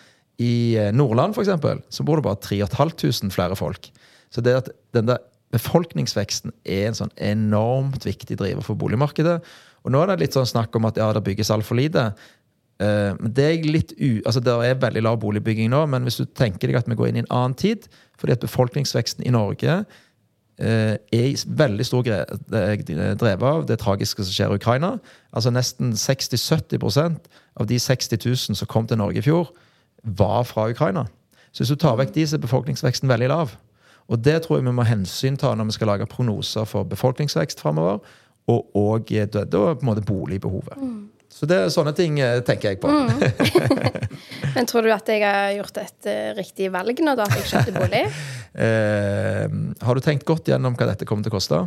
I 0.41 0.77
eh, 0.77 0.91
Nordland 0.93 1.37
for 1.37 1.45
eksempel, 1.45 1.81
så 1.89 2.05
bor 2.05 2.17
det 2.17 2.25
bare 2.25 2.41
3500 2.41 3.33
flere 3.33 3.55
folk. 3.55 3.89
Så 4.33 4.41
det 4.41 4.57
at 4.57 4.73
den 4.97 5.09
der 5.09 5.21
befolkningsveksten 5.55 6.51
er 6.67 6.89
en 6.89 6.97
sånn 6.97 7.13
enormt 7.23 8.05
viktig 8.05 8.35
driver 8.39 8.65
for 8.65 8.79
boligmarkedet. 8.79 9.39
Og 9.85 9.93
nå 9.93 10.01
er 10.03 10.11
det 10.11 10.25
litt 10.25 10.35
sånn 10.35 10.49
snakk 10.49 10.75
om 10.75 10.89
at 10.89 10.97
ja, 10.99 11.07
det 11.15 11.23
bygges 11.23 11.53
altfor 11.53 11.79
lite. 11.79 12.09
Eh, 12.79 13.13
Men 13.19 13.33
det 13.33 13.45
er 13.45 13.69
litt 13.69 13.93
u... 13.97 14.21
Altså, 14.25 14.41
det 14.43 14.53
er 14.53 14.81
veldig 14.81 15.03
lav 15.03 15.19
boligbygging 15.21 15.71
nå, 15.73 15.85
men 15.89 16.05
hvis 16.07 16.19
du 16.21 16.25
tenker 16.25 16.69
deg 16.69 16.79
at 16.79 16.89
vi 16.89 16.97
går 16.97 17.11
inn 17.11 17.21
i 17.21 17.25
en 17.25 17.33
annen 17.33 17.57
tid, 17.57 17.87
fordi 18.19 18.35
at 18.35 18.43
befolkningsveksten 18.43 19.25
i 19.25 19.33
Norge 19.33 19.79
eh, 20.59 20.95
er 20.97 21.27
i 21.27 21.35
veldig 21.47 21.85
stor 21.85 22.09
eh, 22.13 22.83
drevet 23.17 23.47
av 23.49 23.65
det 23.69 23.79
tragiske 23.81 24.25
som 24.25 24.33
skjer 24.33 24.53
i 24.53 24.61
Ukraina. 24.61 24.97
Altså 25.31 25.53
Nesten 25.53 25.93
60-70% 25.97 27.31
av 27.57 27.69
de 27.69 27.79
60 27.79 28.25
000 28.25 28.59
som 28.61 28.69
kom 28.69 28.87
til 28.89 29.01
Norge 29.01 29.21
i 29.21 29.25
fjor, 29.25 29.53
var 30.03 30.43
fra 30.47 30.69
Ukraina. 30.69 31.07
Så 31.51 31.63
hvis 31.63 31.73
du 31.73 31.81
tar 31.81 31.97
vekk 31.97 32.13
de, 32.13 32.27
så 32.27 32.37
er 32.37 32.45
befolkningsveksten 32.45 33.09
veldig 33.09 33.31
lav. 33.31 33.57
Og 34.07 34.21
det 34.23 34.43
tror 34.43 34.59
jeg 34.59 34.67
vi 34.67 34.75
må 34.77 34.85
hensynta 34.87 35.51
når 35.55 35.71
vi 35.71 35.75
skal 35.75 35.89
lage 35.91 36.07
prognoser 36.07 36.67
for 36.69 36.87
befolkningsvekst 36.87 37.59
framover, 37.59 37.99
og, 38.47 38.75
og 38.77 39.11
eh, 39.11 39.27
da, 39.27 39.43
da 39.43 39.73
på 39.73 39.83
en 39.83 39.89
måte 39.89 40.05
boligbehovet. 40.05 40.77
Så 41.37 41.45
det 41.45 41.57
er 41.61 41.69
sånne 41.69 41.93
ting 41.93 42.17
eh, 42.23 42.39
tenker 42.45 42.73
jeg 42.73 42.79
på. 42.81 42.89
Men 44.55 44.65
tror 44.69 44.87
du 44.87 44.89
at 44.95 45.09
jeg 45.11 45.21
har 45.21 45.51
gjort 45.53 45.77
et 45.83 46.07
eh, 46.09 46.31
riktig 46.37 46.71
valg 46.73 46.97
nå, 47.05 47.13
da, 47.19 47.27
at 47.29 47.37
jeg 47.37 47.49
kjøpte 47.53 47.79
bolig? 47.79 48.05
Eh, 48.57 49.43
har 49.85 49.93
du 49.93 50.01
tenkt 50.01 50.23
godt 50.25 50.47
gjennom 50.49 50.73
hva 50.73 50.87
dette 50.89 51.05
kommer 51.05 51.21
til 51.21 51.29
å 51.29 51.35
koste? 51.35 51.59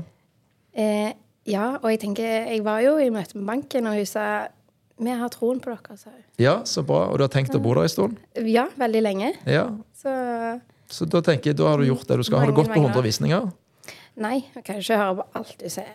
Eh, 0.75 1.13
ja, 1.47 1.77
og 1.77 1.85
jeg 1.87 2.01
tenker 2.03 2.49
Jeg 2.51 2.65
var 2.67 2.81
jo 2.83 2.97
i 2.99 3.13
møte 3.15 3.39
med 3.39 3.47
banken, 3.47 3.87
og 3.87 3.95
hun 3.95 4.09
sa 4.11 4.25
vi 5.01 5.15
har 5.17 5.31
troen 5.33 5.61
på 5.63 5.71
dere, 5.71 5.97
Så. 5.97 6.11
Ja, 6.43 6.57
så 6.67 6.83
bra. 6.83 7.07
Og 7.13 7.21
du 7.21 7.25
har 7.25 7.31
tenkt 7.33 7.55
å 7.55 7.61
bo 7.63 7.77
der 7.79 7.87
en 7.87 7.93
stund? 7.93 8.19
Ja, 8.43 8.67
veldig 8.77 9.05
lenge. 9.07 9.31
Ja. 9.49 9.69
Så 9.97 10.11
Så 10.91 11.07
da 11.07 11.23
tenker 11.23 11.53
jeg, 11.53 11.61
da 11.63 11.71
har 11.71 11.79
du 11.79 11.87
gjort 11.87 12.09
det 12.11 12.19
du 12.19 12.27
skal. 12.27 12.43
Har 12.43 12.51
du 12.51 12.59
gått 12.59 12.69
på 12.75 12.83
mange 12.83 12.91
100 12.91 13.07
visninger? 13.07 13.47
Nei, 14.21 14.37
jeg 14.55 14.65
kan 14.67 14.81
ikke 14.81 14.99
høre 15.01 15.17
på 15.21 15.27
alt 15.41 15.55
du 15.61 15.69
sier. 15.73 15.95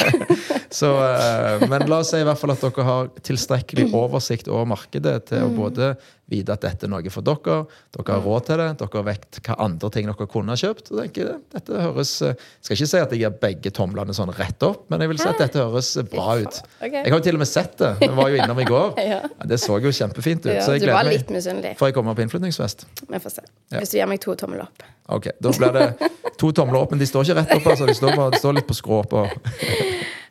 Så, 0.78 0.90
eh, 1.00 1.66
men 1.70 1.86
la 1.88 2.00
oss 2.02 2.10
si 2.12 2.20
i 2.20 2.26
hvert 2.26 2.40
fall 2.40 2.52
at 2.52 2.64
dere 2.64 2.86
har 2.86 3.10
tilstrekkelig 3.26 3.88
oversikt 3.96 4.50
over 4.52 4.66
markedet 4.74 5.16
til 5.30 5.46
å 5.46 5.52
både 5.54 5.94
vite 6.28 6.54
at 6.56 6.64
dette 6.64 6.86
er 6.86 6.90
noe 6.90 7.10
for 7.14 7.22
dere, 7.22 7.56
dere 7.94 8.14
har 8.16 8.24
råd 8.24 8.46
til 8.48 8.58
det, 8.58 8.68
dere 8.80 9.02
vet 9.06 9.38
hva 9.46 9.56
andre 9.62 9.90
ting 9.94 10.08
dere 10.10 10.26
kunne 10.30 10.54
ha 10.54 10.58
kjøpt. 10.58 10.90
og 10.90 10.98
tenker 11.02 11.22
jeg, 11.28 11.36
dette 11.54 11.82
høres 11.84 12.12
eh, 12.26 12.34
Jeg 12.34 12.66
skal 12.66 12.76
ikke 12.76 12.88
si 12.90 12.98
at 13.04 13.14
jeg 13.14 13.20
gir 13.22 13.36
begge 13.44 13.70
tomlene 13.76 14.16
sånn 14.16 14.32
rett 14.34 14.66
opp, 14.66 14.88
men 14.90 15.04
jeg 15.04 15.12
vil 15.12 15.20
si 15.22 15.28
at 15.30 15.38
dette 15.44 15.62
høres 15.62 15.92
bra 16.10 16.34
ut. 16.42 16.58
Jeg 16.82 17.04
har 17.06 17.14
jo 17.14 17.22
til 17.28 17.38
og 17.38 17.42
med 17.44 17.50
sett 17.50 17.76
det. 17.78 17.92
Vi 18.02 18.08
var 18.18 18.32
jo 18.32 18.40
innom 18.42 18.62
i 18.62 18.68
går. 18.68 18.94
Ja. 19.06 19.20
Det 19.46 19.60
så 19.62 19.76
jo 19.78 19.92
kjempefint 19.94 20.42
ut. 20.48 20.50
Ja, 20.50 20.64
så 20.66 20.74
jeg 20.74 20.82
gleder 20.82 21.06
meg. 21.06 21.76
Får 21.78 21.92
jeg 21.92 21.94
komme 21.94 22.14
på 22.18 22.24
innflyttingsfest? 22.24 22.86
Vi 23.06 23.20
får 23.22 23.36
se. 23.36 23.44
Hvis 23.76 23.92
du 23.94 23.98
gir 24.00 24.08
meg 24.10 24.18
to 24.24 24.34
tomler 24.34 24.64
opp. 24.66 24.82
Ok, 25.14 25.28
Da 25.38 25.52
blir 25.54 25.76
det 25.76 26.10
to 26.40 26.50
tomler 26.50 26.80
opp, 26.80 26.90
men 26.90 26.98
de 26.98 27.06
står 27.06 27.28
ikke 27.28 27.36
rett 27.38 27.54
opp. 27.60 27.68
altså 27.70 27.86
De 27.86 27.94
står, 27.94 28.16
bare, 28.18 28.34
de 28.34 28.40
står 28.42 28.58
litt 28.58 28.66
på 28.66 28.74
skrå 28.74 29.04
på. 29.06 29.22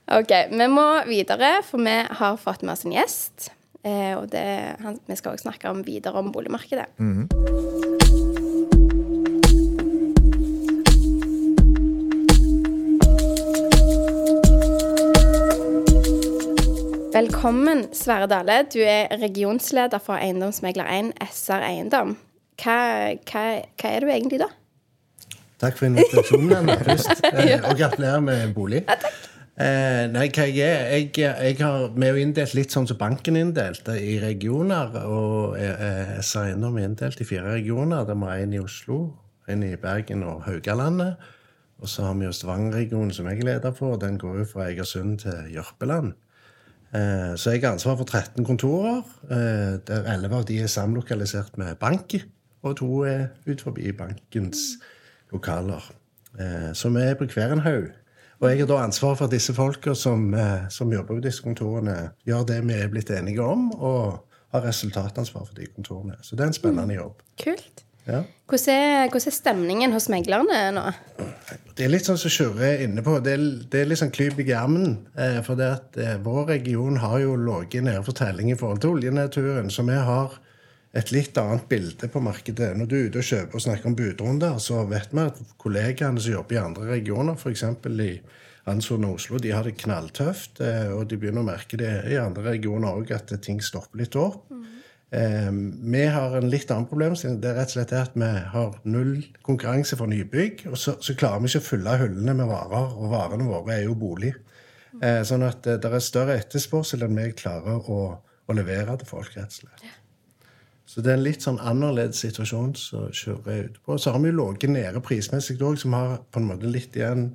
Ok, 0.06 0.30
Vi 0.52 0.68
må 0.70 0.84
videre, 1.08 1.64
for 1.66 1.82
vi 1.82 1.96
har 2.20 2.36
fått 2.38 2.62
med 2.62 2.76
oss 2.76 2.84
en 2.86 2.94
gjest. 2.94 3.48
Eh, 3.86 4.14
og 4.18 4.32
det, 4.32 4.46
han, 4.82 4.98
vi 5.08 5.16
skal 5.16 5.36
også 5.36 5.46
snakke 5.50 5.70
om 5.70 5.84
videre 5.86 6.18
om 6.18 6.32
boligmarkedet. 6.34 6.88
Velkommen, 17.16 17.86
Sverre 17.96 18.28
Dale. 18.28 18.66
Du 18.74 18.80
er 18.84 19.08
regionsleder 19.22 20.02
for 20.04 20.18
Eiendomsmegler 20.20 20.90
1 20.92 21.14
SR 21.32 21.64
Eiendom. 21.64 22.16
Hva, 22.60 22.76
hva, 23.30 23.44
hva 23.80 23.92
er 23.92 24.04
du 24.04 24.12
egentlig 24.12 24.42
da? 24.42 24.50
Takk 25.62 25.78
for 25.80 25.88
invitasjonen 25.88 26.74
først. 26.90 27.24
ja. 27.48 27.62
Og 27.70 27.78
gratulerer 27.80 28.24
med 28.24 28.52
bolig. 28.58 28.84
Eh, 29.56 30.06
nei, 30.12 30.26
hva 30.36 30.46
jeg 30.52 30.66
er 30.68 30.90
jeg, 30.92 31.12
jeg 31.16 31.58
har, 31.62 31.86
Vi 31.96 32.04
er 32.04 32.18
jo 32.18 32.24
inndelt 32.26 32.54
litt 32.58 32.74
sånn 32.76 32.88
som 32.90 32.98
banken 33.00 33.38
er 33.38 33.46
inndelt, 33.46 33.88
eh, 33.88 34.02
i 34.16 34.18
regioner. 34.20 34.92
Og 35.08 35.56
eh, 35.56 36.18
SR 36.20 36.50
Eiendom 36.50 36.76
er 36.78 36.90
inndelt 36.90 37.22
i 37.24 37.28
fire 37.28 37.54
regioner. 37.54 38.04
Det 38.04 38.18
er 38.18 38.44
en 38.44 38.54
i 38.54 38.60
Oslo, 38.60 39.00
en 39.48 39.64
i 39.64 39.76
Bergen 39.80 40.24
og 40.28 40.44
Haugalandet. 40.44 41.16
Og 41.80 41.88
så 41.92 42.04
har 42.04 42.14
vi 42.20 42.26
jo 42.28 42.36
Stavanger-regionen, 42.36 43.12
som 43.16 43.28
jeg 43.28 43.40
er 43.40 43.50
leder 43.54 43.72
for. 43.76 43.96
Den 44.00 44.18
går 44.20 44.42
jo 44.42 44.46
fra 44.52 44.68
Egersund 44.70 45.20
til 45.24 45.56
Jørpeland. 45.56 46.14
Eh, 46.94 47.36
Så 47.36 47.52
jeg 47.52 47.62
har 47.64 47.72
ansvar 47.74 47.96
for 47.98 48.06
13 48.06 48.46
kontorer, 48.46 49.04
eh, 49.32 49.80
der 49.88 50.04
11 50.14 50.34
av 50.36 50.46
de 50.46 50.60
er 50.62 50.68
samlokalisert 50.68 51.58
med 51.58 51.76
bank, 51.80 52.16
og 52.64 52.78
to 52.78 53.04
er 53.04 53.28
ut 53.48 53.62
forbi 53.62 53.92
bankens 53.92 54.78
lokaler. 55.32 55.92
Eh, 56.40 56.74
Så 56.74 56.90
vi 56.90 57.02
er 57.02 57.16
på 57.16 57.26
hver 57.26 57.52
en 57.52 57.60
haug. 57.60 57.92
Og 58.42 58.50
jeg 58.50 58.60
har 58.64 58.70
da 58.70 58.82
ansvar 58.84 59.16
for 59.16 59.30
at 59.30 59.34
disse 59.34 59.56
folka 59.56 59.96
som, 59.96 60.34
eh, 60.34 60.68
som 60.70 60.92
jobber 60.92 61.16
på 61.16 61.24
disse 61.24 61.44
kontorene, 61.44 62.12
gjør 62.28 62.46
det 62.52 62.62
vi 62.68 62.74
er 62.74 62.92
blitt 62.92 63.12
enige 63.16 63.44
om, 63.44 63.72
og 63.72 64.26
har 64.52 64.68
resultatansvar 64.68 65.48
for 65.48 65.56
de 65.56 65.68
kontorene. 65.72 66.18
Så 66.22 66.36
det 66.36 66.44
er 66.44 66.54
en 66.54 66.58
spennende 66.60 66.96
jobb. 66.96 67.22
Kult. 67.42 67.84
Ja. 68.06 68.22
Hvordan 68.46 68.70
er, 68.70 69.10
hvordan 69.10 69.32
er 69.32 69.34
stemningen 69.34 69.94
hos 69.96 70.08
meglerne 70.14 70.60
nå? 70.76 70.84
Det 71.76 71.88
er 71.88 71.90
litt 71.90 72.06
sånn 72.06 72.20
som 72.22 72.30
Sjurre 72.30 72.68
er 72.68 72.84
inne 72.86 73.02
på. 73.06 73.18
Det 73.26 73.34
er, 73.34 73.46
det 73.72 73.80
er 73.82 73.90
litt 73.90 74.02
sånn 74.04 74.14
klyp 74.14 74.38
i 74.44 74.52
ermen. 74.54 75.00
Eh, 75.18 75.40
for 75.46 75.58
det 75.58 75.70
at 75.80 75.98
eh, 75.98 76.18
vår 76.22 76.52
region 76.54 77.00
har 77.02 77.18
jo 77.24 77.34
ligget 77.40 77.88
nede 77.88 78.04
for 78.06 78.18
telling 78.18 78.52
i 78.54 78.58
forhold 78.60 78.84
til 78.84 78.94
oljenedturen. 78.94 79.74
Så 79.74 79.88
vi 79.88 79.98
har 79.98 80.38
et 80.96 81.12
litt 81.12 81.38
annet 81.38 81.68
bilde 81.70 82.08
på 82.12 82.22
markedet. 82.24 82.72
Når 82.80 82.88
du 82.88 82.96
er 82.96 83.10
ute 83.10 83.20
og 83.20 83.28
kjøper 83.28 83.60
og 83.60 83.64
snakker 83.66 83.90
om 83.90 83.98
budrunder, 84.00 84.58
så 84.64 84.86
vet 84.88 85.12
vi 85.12 85.24
at 85.26 85.42
kollegaene 85.62 86.22
som 86.24 86.38
jobber 86.38 86.56
i 86.56 86.62
andre 86.62 86.86
regioner, 86.94 87.36
f.eks. 87.36 87.66
i 87.84 88.12
Randsone 88.66 89.10
og 89.10 89.20
Oslo, 89.20 89.38
de 89.44 89.52
har 89.54 89.68
det 89.68 89.76
knalltøft. 89.78 90.62
eh, 90.64 90.88
Og 90.96 91.04
de 91.10 91.20
begynner 91.22 91.44
å 91.44 91.50
merke 91.52 91.78
det 91.78 91.92
i 92.10 92.16
andre 92.18 92.48
regioner 92.56 92.96
òg, 92.96 93.12
at 93.14 93.34
ting 93.44 93.60
stopper 93.62 94.00
litt 94.02 94.16
opp. 94.16 94.48
Eh, 95.12 95.52
vi 95.52 96.06
har 96.16 96.34
en 96.40 96.50
litt 96.50 96.72
annen 96.72 96.88
problemstilling. 96.90 97.42
Det 97.44 97.52
er 97.52 97.60
rett 97.60 97.70
og 97.70 97.76
slett 97.76 97.94
at 97.94 98.16
vi 98.16 98.32
har 98.56 98.80
null 98.90 99.20
konkurranse 99.46 100.00
for 100.00 100.08
nybygg. 100.08 100.66
Og 100.72 100.80
så, 100.80 100.96
så 101.04 101.14
klarer 101.20 101.44
vi 101.44 101.52
ikke 101.52 101.62
å 101.62 101.68
fylle 101.68 101.98
hullene 102.02 102.34
med 102.40 102.50
varer, 102.50 102.96
og 102.96 103.12
varene 103.14 103.46
våre 103.52 103.78
er 103.78 103.84
jo 103.86 103.96
bolig. 104.00 104.34
Eh, 105.04 105.22
sånn 105.28 105.44
at 105.44 105.68
eh, 105.68 105.78
det 105.78 105.92
er 105.92 106.00
større 106.00 106.40
etterspørsel 106.40 107.04
enn 107.06 107.20
vi 107.20 107.30
klarer 107.36 107.84
å, 107.92 108.00
å 108.48 108.56
levere 108.56 108.96
til 109.04 109.12
folk, 109.12 109.36
rett 109.36 109.52
og 109.52 109.60
slett. 109.60 109.86
Så 110.86 111.02
det 111.02 111.12
er 111.12 111.18
en 111.18 111.24
litt 111.26 111.42
sånn 111.42 111.58
annerledes 111.60 112.20
situasjon 112.22 112.76
som 112.78 113.08
kjører 113.12 113.56
jeg 113.56 113.70
ute 113.72 113.80
på. 113.86 113.96
Så 114.00 114.12
har 114.14 114.20
vi 114.22 114.32
ligget 114.32 114.70
nede 114.70 115.02
prismessig 115.02 115.58
òg, 115.66 115.80
som 115.82 115.94
har 115.98 116.20
på 116.32 116.40
en 116.42 116.48
måte 116.52 116.70
litt 116.72 116.96
igjen 116.96 117.32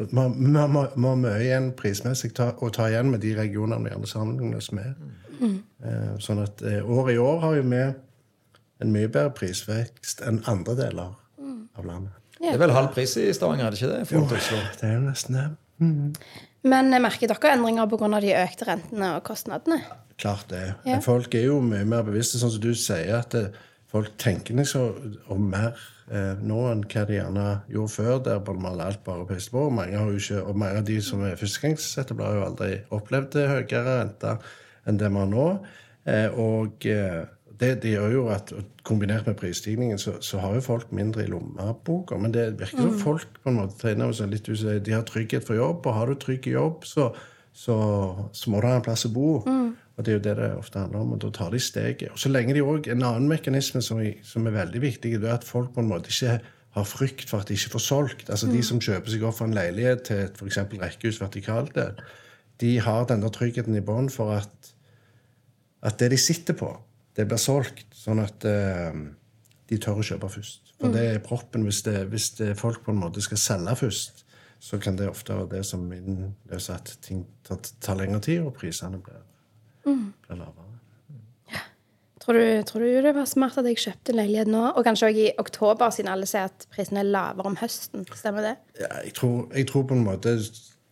Vi 0.00 0.16
har- 0.16 0.94
mye 1.16 1.40
igjen 1.42 1.72
prismessig 1.76 2.32
ta, 2.34 2.52
å 2.52 2.70
ta 2.72 2.86
igjen 2.88 3.10
med 3.10 3.20
de 3.20 3.34
regionene 3.34 3.82
vi 3.84 3.90
gjerne 3.90 4.06
sammenligner 4.08 4.56
oss 4.56 4.70
med. 4.72 4.94
Eh, 5.42 6.16
Sånn 6.18 6.42
at 6.42 6.62
eh, 6.62 6.80
år 6.80 7.10
i 7.10 7.16
år 7.18 7.40
har 7.40 7.54
jo 7.56 7.62
vi 7.62 7.94
en 8.80 8.92
mye 8.92 9.08
bedre 9.08 9.30
prisvekst 9.36 10.22
enn 10.26 10.42
andre 10.48 10.74
deler 10.74 11.10
av 11.76 11.84
landet. 11.84 12.12
Det 12.40 12.54
er 12.54 12.58
vel 12.58 12.70
halv 12.70 12.94
pris 12.94 13.16
i 13.20 13.32
Stavanger, 13.36 13.66
er 13.66 13.70
det 13.70 13.80
ikke 13.82 13.92
det? 13.92 14.10
Jo? 14.10 14.62
Det 14.80 14.88
er 14.88 14.94
jo 14.94 15.00
nesten 15.04 15.36
det. 15.36 15.48
Men 16.64 16.92
eh, 16.94 17.00
merker 17.00 17.28
dere 17.28 17.52
endringer 17.56 17.86
pga. 17.88 18.20
de 18.20 18.32
økte 18.36 18.66
rentene 18.68 19.16
og 19.16 19.24
kostnadene? 19.24 19.82
Klart 20.20 20.50
det. 20.52 20.66
Ja. 20.84 20.94
Men 20.94 21.04
Folk 21.04 21.34
er 21.34 21.48
jo 21.48 21.60
mye 21.64 21.86
mer 21.88 22.04
bevisste, 22.06 22.40
sånn 22.40 22.52
som 22.54 22.62
du 22.62 22.72
sier, 22.76 23.14
at 23.18 23.32
det, 23.36 23.48
folk 23.90 24.12
tenker 24.20 24.54
liksom 24.54 25.16
om 25.32 25.48
mer 25.50 25.72
eh, 26.12 26.38
nå 26.38 26.60
enn 26.70 26.84
hva 26.84 27.04
de 27.08 27.16
gjerne 27.16 27.46
gjorde 27.72 27.94
før, 27.96 28.14
der 28.26 28.42
bare 28.46 28.62
man 28.62 28.82
alt 28.84 29.02
bare 29.06 29.26
pøste 29.28 29.54
på. 29.54 29.66
Mange, 29.74 29.98
har 29.98 30.12
jo 30.12 30.20
ikke, 30.20 30.44
og 30.44 30.60
mange 30.62 30.82
av 30.82 30.88
de 30.90 31.00
som 31.04 31.24
er 31.26 31.38
førstegangsetablerere, 31.40 32.30
har 32.30 32.40
jo 32.40 32.48
aldri 32.50 32.72
opplevd 33.00 33.34
det 33.36 33.48
høyere 33.50 33.98
renter 34.02 34.50
enn 34.88 35.00
det 35.00 35.10
vi 35.10 35.22
har 35.22 35.30
nå. 35.32 35.48
Eh, 36.10 36.38
og 36.40 36.86
eh, 36.88 37.22
det, 37.60 37.74
det 37.82 37.96
gjør 37.96 38.14
jo 38.14 38.22
at 38.32 38.52
kombinert 38.86 39.26
med 39.28 39.36
prisstigningen, 39.40 39.98
så, 40.00 40.16
så 40.24 40.40
har 40.40 40.54
jo 40.56 40.64
folk 40.64 40.92
mindre 40.96 41.26
i 41.26 41.30
lommeboka. 41.30 42.16
Men 42.20 42.32
det 42.36 42.46
virker 42.60 42.86
som 42.86 42.96
folk 43.02 43.42
på 43.42 43.52
en 43.52 43.60
måte 43.60 43.76
tar 43.82 44.14
seg 44.16 44.32
litt 44.32 44.48
sier, 44.48 44.80
De 44.80 44.96
har 44.96 45.04
trygghet 45.08 45.44
for 45.46 45.58
jobb, 45.58 45.84
og 45.84 45.98
har 45.98 46.08
du 46.08 46.16
trygg 46.20 46.48
jobb, 46.48 46.86
så, 46.88 47.10
så, 47.52 47.76
så 48.32 48.52
må 48.52 48.62
du 48.62 48.70
ha 48.70 48.78
en 48.78 48.86
plass 48.86 49.04
å 49.08 49.12
bo. 49.12 49.30
Og 50.00 50.06
det 50.06 50.12
er 50.14 50.16
jo 50.16 50.22
det 50.24 50.32
det 50.38 50.48
ofte 50.56 50.80
handler 50.80 51.02
om, 51.04 51.10
og 51.12 51.20
da 51.20 51.28
tar 51.36 51.50
de 51.52 51.58
steget. 51.60 52.08
Og 52.08 52.18
så 52.22 52.30
lenge 52.32 52.54
de 52.56 52.62
også, 52.64 52.90
En 52.94 53.02
annen 53.04 53.28
mekanisme 53.28 53.82
som, 53.84 53.98
er- 54.00 54.22
som 54.24 54.46
er 54.48 54.54
veldig 54.56 54.80
viktig, 54.80 55.12
det 55.20 55.28
er 55.28 55.34
at 55.36 55.44
folk 55.44 55.74
på 55.74 55.82
en 55.84 55.90
måte 55.90 56.08
ikke 56.08 56.38
har 56.78 56.86
frykt 56.86 57.28
for 57.28 57.42
at 57.42 57.48
de 57.50 57.54
ikke 57.58 57.74
får 57.74 57.82
solgt. 57.84 58.30
Altså 58.30 58.46
De 58.48 58.62
som 58.62 58.80
kjøper 58.80 59.10
seg 59.12 59.22
opp 59.26 59.36
for 59.36 59.50
en 59.50 59.54
leilighet 59.54 60.04
til 60.06 60.22
et 60.24 60.42
eksempel 60.46 60.80
rekkehus 60.80 61.20
vertikalt, 61.20 61.76
de 62.60 62.78
har 62.80 63.04
den 63.10 63.20
der 63.20 63.32
tryggheten 63.34 63.76
i 63.76 63.80
bånn 63.84 64.08
for 64.12 64.32
at, 64.36 64.72
at 65.82 65.98
det 66.00 66.10
de 66.12 66.18
sitter 66.20 66.54
på, 66.56 66.70
det 67.16 67.26
blir 67.28 67.40
solgt. 67.42 67.84
Sånn 67.92 68.20
at 68.22 68.44
uh, 68.46 68.96
de 69.68 69.78
tør 69.78 70.00
å 70.00 70.06
kjøpe 70.06 70.28
først. 70.32 70.72
For 70.80 70.92
det 70.94 71.04
er 71.10 71.18
proppen. 71.24 71.64
Hvis, 71.66 71.82
det, 71.82 72.06
hvis 72.08 72.30
det 72.38 72.54
folk 72.56 72.84
på 72.86 72.94
en 72.94 73.00
måte 73.02 73.20
skal 73.20 73.40
selge 73.40 73.76
først, 73.76 74.24
så 74.60 74.78
kan 74.80 74.96
det 74.96 75.08
ofte 75.08 75.34
være 75.36 75.48
det 75.56 75.64
som 75.66 75.84
innløser 75.92 76.74
at 76.76 76.94
ting 77.04 77.24
tar, 77.48 77.60
tar 77.80 77.96
lengre 77.96 78.20
tid, 78.24 78.42
og 78.44 78.54
prisene 78.56 79.00
blir, 79.00 79.20
blir 79.84 80.40
lavere. 80.40 80.70
Tror 82.20 82.36
du, 82.36 82.62
tror 82.68 82.82
du 82.84 83.00
det 83.02 83.14
var 83.16 83.24
smart 83.24 83.56
at 83.58 83.64
jeg 83.64 83.78
kjøpte 83.80 84.12
en 84.12 84.18
leilighet 84.20 84.50
nå? 84.52 84.66
Og 84.76 84.84
kanskje 84.84 85.08
også 85.08 85.22
i 85.22 85.30
oktober, 85.40 85.88
siden 85.90 86.10
alle 86.12 86.28
sier 86.28 86.50
at 86.50 86.66
prisen 86.72 87.00
er 87.00 87.08
lavere 87.08 87.48
om 87.48 87.56
høsten. 87.56 88.04
Stemmer 88.14 88.44
det? 88.44 88.52
Ja, 88.82 88.90
jeg, 89.06 89.14
tror, 89.16 89.46
jeg 89.56 89.66
tror 89.70 89.86
på 89.88 89.96
en 89.96 90.04
måte 90.04 90.36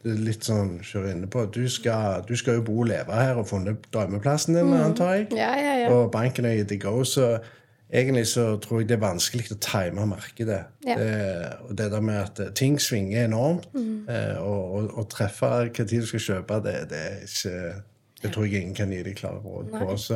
det 0.07 0.15
er 0.15 0.23
litt 0.25 0.47
sånn 0.47 0.79
kjøre 0.87 1.13
inne 1.13 1.29
på. 1.31 1.45
Du 1.53 1.65
skal, 1.71 2.25
du 2.25 2.33
skal 2.39 2.61
jo 2.61 2.65
bo 2.69 2.79
og 2.85 2.89
leve 2.89 3.15
her 3.19 3.39
og 3.41 3.49
funnet 3.51 3.85
drømmeplassen 3.93 4.57
din, 4.57 4.73
antar 4.79 5.17
jeg. 5.17 5.29
Ja, 5.37 5.53
ja, 5.59 5.75
ja. 5.83 5.93
Og 5.93 6.13
banken 6.15 6.49
er 6.49 6.63
i 6.63 6.67
the 6.67 6.79
go, 6.81 7.03
så 7.05 7.37
egentlig 7.91 8.29
så 8.31 8.53
tror 8.63 8.81
jeg 8.81 8.89
det 8.89 8.97
er 8.97 9.03
vanskelig 9.03 9.51
å 9.53 9.59
time 9.65 10.07
markedet. 10.09 10.63
Ja. 10.87 10.97
Det, 10.97 11.13
og 11.67 11.77
det 11.81 11.91
der 11.93 12.09
med 12.09 12.23
at 12.23 12.41
eh, 12.45 12.55
ting 12.57 12.79
svinger 12.81 13.27
enormt, 13.27 13.69
eh, 13.75 14.39
og, 14.39 14.75
og, 14.79 14.91
og 15.03 15.09
treffe 15.13 15.51
hva 15.51 15.69
tid 15.85 16.07
du 16.07 16.09
skal 16.09 16.27
kjøpe, 16.29 16.61
det, 16.65 16.77
det 16.93 17.05
er 17.05 17.23
ikke 17.27 17.63
Det 18.23 18.33
tror 18.35 18.47
jeg 18.47 18.63
ingen 18.63 18.75
kan 18.75 18.93
gi 18.93 19.03
deg 19.07 19.17
klare 19.19 19.39
råd 19.45 19.71
på. 19.75 19.97
Så 20.01 20.15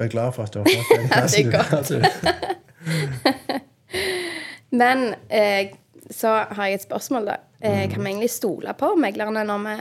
jeg 0.00 0.08
er 0.08 0.12
glad 0.14 0.32
for 0.34 0.46
at 0.48 0.54
du 0.54 0.62
har 0.62 0.66
fått 0.70 0.90
den 0.96 1.06
Ja, 1.12 1.26
det 1.26 1.40
er 1.40 1.50
plassen. 1.68 2.02
godt. 2.02 3.60
Men 4.80 5.14
eh, 5.28 5.74
så 6.10 6.28
har 6.50 6.66
jeg 6.66 6.80
et 6.80 6.86
spørsmål, 6.86 7.30
da. 7.30 7.36
Eh, 7.60 7.84
kan 7.90 8.02
vi 8.02 8.10
egentlig 8.10 8.30
stole 8.32 8.74
på 8.78 8.94
meglerne 8.98 9.44
når 9.46 9.64
vi 9.66 9.76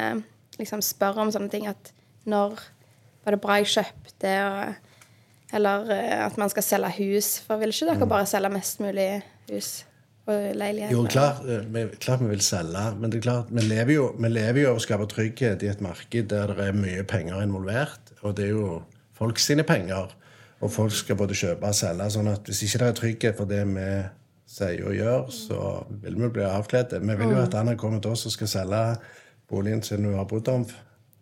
liksom 0.60 0.82
spør 0.86 1.22
om 1.24 1.32
sånne 1.34 1.50
ting? 1.54 1.68
At 1.70 1.94
når 2.30 2.60
var 3.24 3.36
det 3.36 3.42
bra 3.42 3.60
jeg 3.62 3.72
kjøpte, 3.74 4.34
og, 4.46 4.74
eller 5.56 5.94
eh, 5.96 6.26
at 6.26 6.38
man 6.42 6.50
skal 6.52 6.66
selge 6.66 6.92
hus? 7.00 7.38
For 7.46 7.62
vil 7.62 7.74
ikke 7.74 7.94
dere 7.94 8.10
bare 8.10 8.30
selge 8.30 8.52
mest 8.54 8.82
mulig 8.84 9.12
hus 9.50 9.72
og 10.30 10.46
leiligheter? 10.60 10.94
Jo, 10.96 11.04
klart, 11.10 11.42
eh, 11.46 11.66
vi, 11.74 11.86
klart 12.02 12.24
vi 12.24 12.30
vil 12.32 12.44
selge, 12.46 12.86
men 13.00 13.12
det 13.12 13.20
er 13.20 13.26
klart, 13.26 13.52
vi 13.54 13.66
lever, 13.66 13.94
jo, 13.96 14.06
vi 14.20 14.32
lever 14.32 14.64
jo 14.64 14.72
av 14.74 14.80
å 14.80 14.84
skape 14.84 15.10
trygghet 15.12 15.66
i 15.66 15.72
et 15.72 15.84
marked 15.84 16.30
der 16.32 16.54
det 16.56 16.70
er 16.70 16.78
mye 16.78 17.04
penger 17.08 17.44
involvert. 17.44 18.14
Og 18.22 18.36
det 18.38 18.50
er 18.50 18.56
jo 18.56 18.80
folk 19.18 19.42
sine 19.42 19.66
penger. 19.68 20.16
Og 20.60 20.72
folk 20.74 20.92
skal 20.96 21.18
både 21.20 21.38
kjøpe 21.40 21.70
og 21.70 21.76
selge. 21.76 22.10
sånn 22.12 22.32
at 22.32 22.48
hvis 22.48 22.66
ikke 22.66 22.82
det 22.82 22.88
er 22.88 23.00
trygghet 23.00 23.38
for 23.38 23.50
det 23.50 23.62
vi 23.70 23.88
sier 24.50 24.84
og 24.90 24.98
gjør, 24.98 25.32
så 25.32 25.62
vil 26.04 26.18
vi 26.20 26.30
bli 26.36 26.44
avkledde. 26.44 27.00
Vi 27.00 27.16
vil 27.22 27.34
jo 27.36 27.42
at 27.44 27.56
Anna 27.56 27.78
kommer 27.80 28.02
til 28.04 28.16
oss 28.16 28.26
og 28.28 28.36
skal 28.36 28.52
selge 28.52 28.84
boligen 29.50 29.82
sin 29.86 30.06
hun 30.06 30.18
har 30.18 30.28
bodd 30.30 30.50
om 30.52 30.66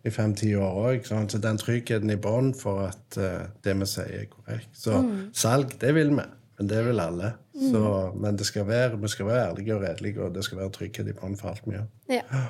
i 0.07 0.13
fem-ti 0.13 0.53
år 0.55 0.79
òg. 0.87 1.05
Sånn, 1.07 1.29
så 1.29 1.39
den 1.43 1.59
tryggheten 1.59 2.11
i 2.13 2.19
bånn 2.21 2.53
for 2.57 2.87
at 2.87 3.19
eh, 3.19 3.45
det 3.65 3.75
vi 3.81 3.89
sier, 3.89 4.23
er 4.23 4.29
korrekt. 4.31 4.71
Så 4.77 5.01
salg, 5.35 5.75
det 5.81 5.93
vil 5.97 6.15
vi. 6.15 6.25
Men 6.57 6.71
det 6.71 6.79
vil 6.87 7.01
alle. 7.03 7.35
Så, 7.57 7.81
men 8.13 8.37
det 8.37 8.45
skal 8.45 8.67
være, 8.67 8.99
vi 9.01 9.09
skal 9.09 9.29
være 9.31 9.49
ærlige 9.49 9.75
og 9.75 9.81
redelige, 9.81 10.21
og 10.21 10.33
det 10.35 10.43
skal 10.45 10.59
være 10.59 10.73
trygghet 10.75 11.09
i 11.09 11.15
bånn 11.17 11.37
for 11.39 11.49
alt 11.49 11.63
vi 11.65 11.73
gjør. 11.73 11.87
Ja. 12.19 12.41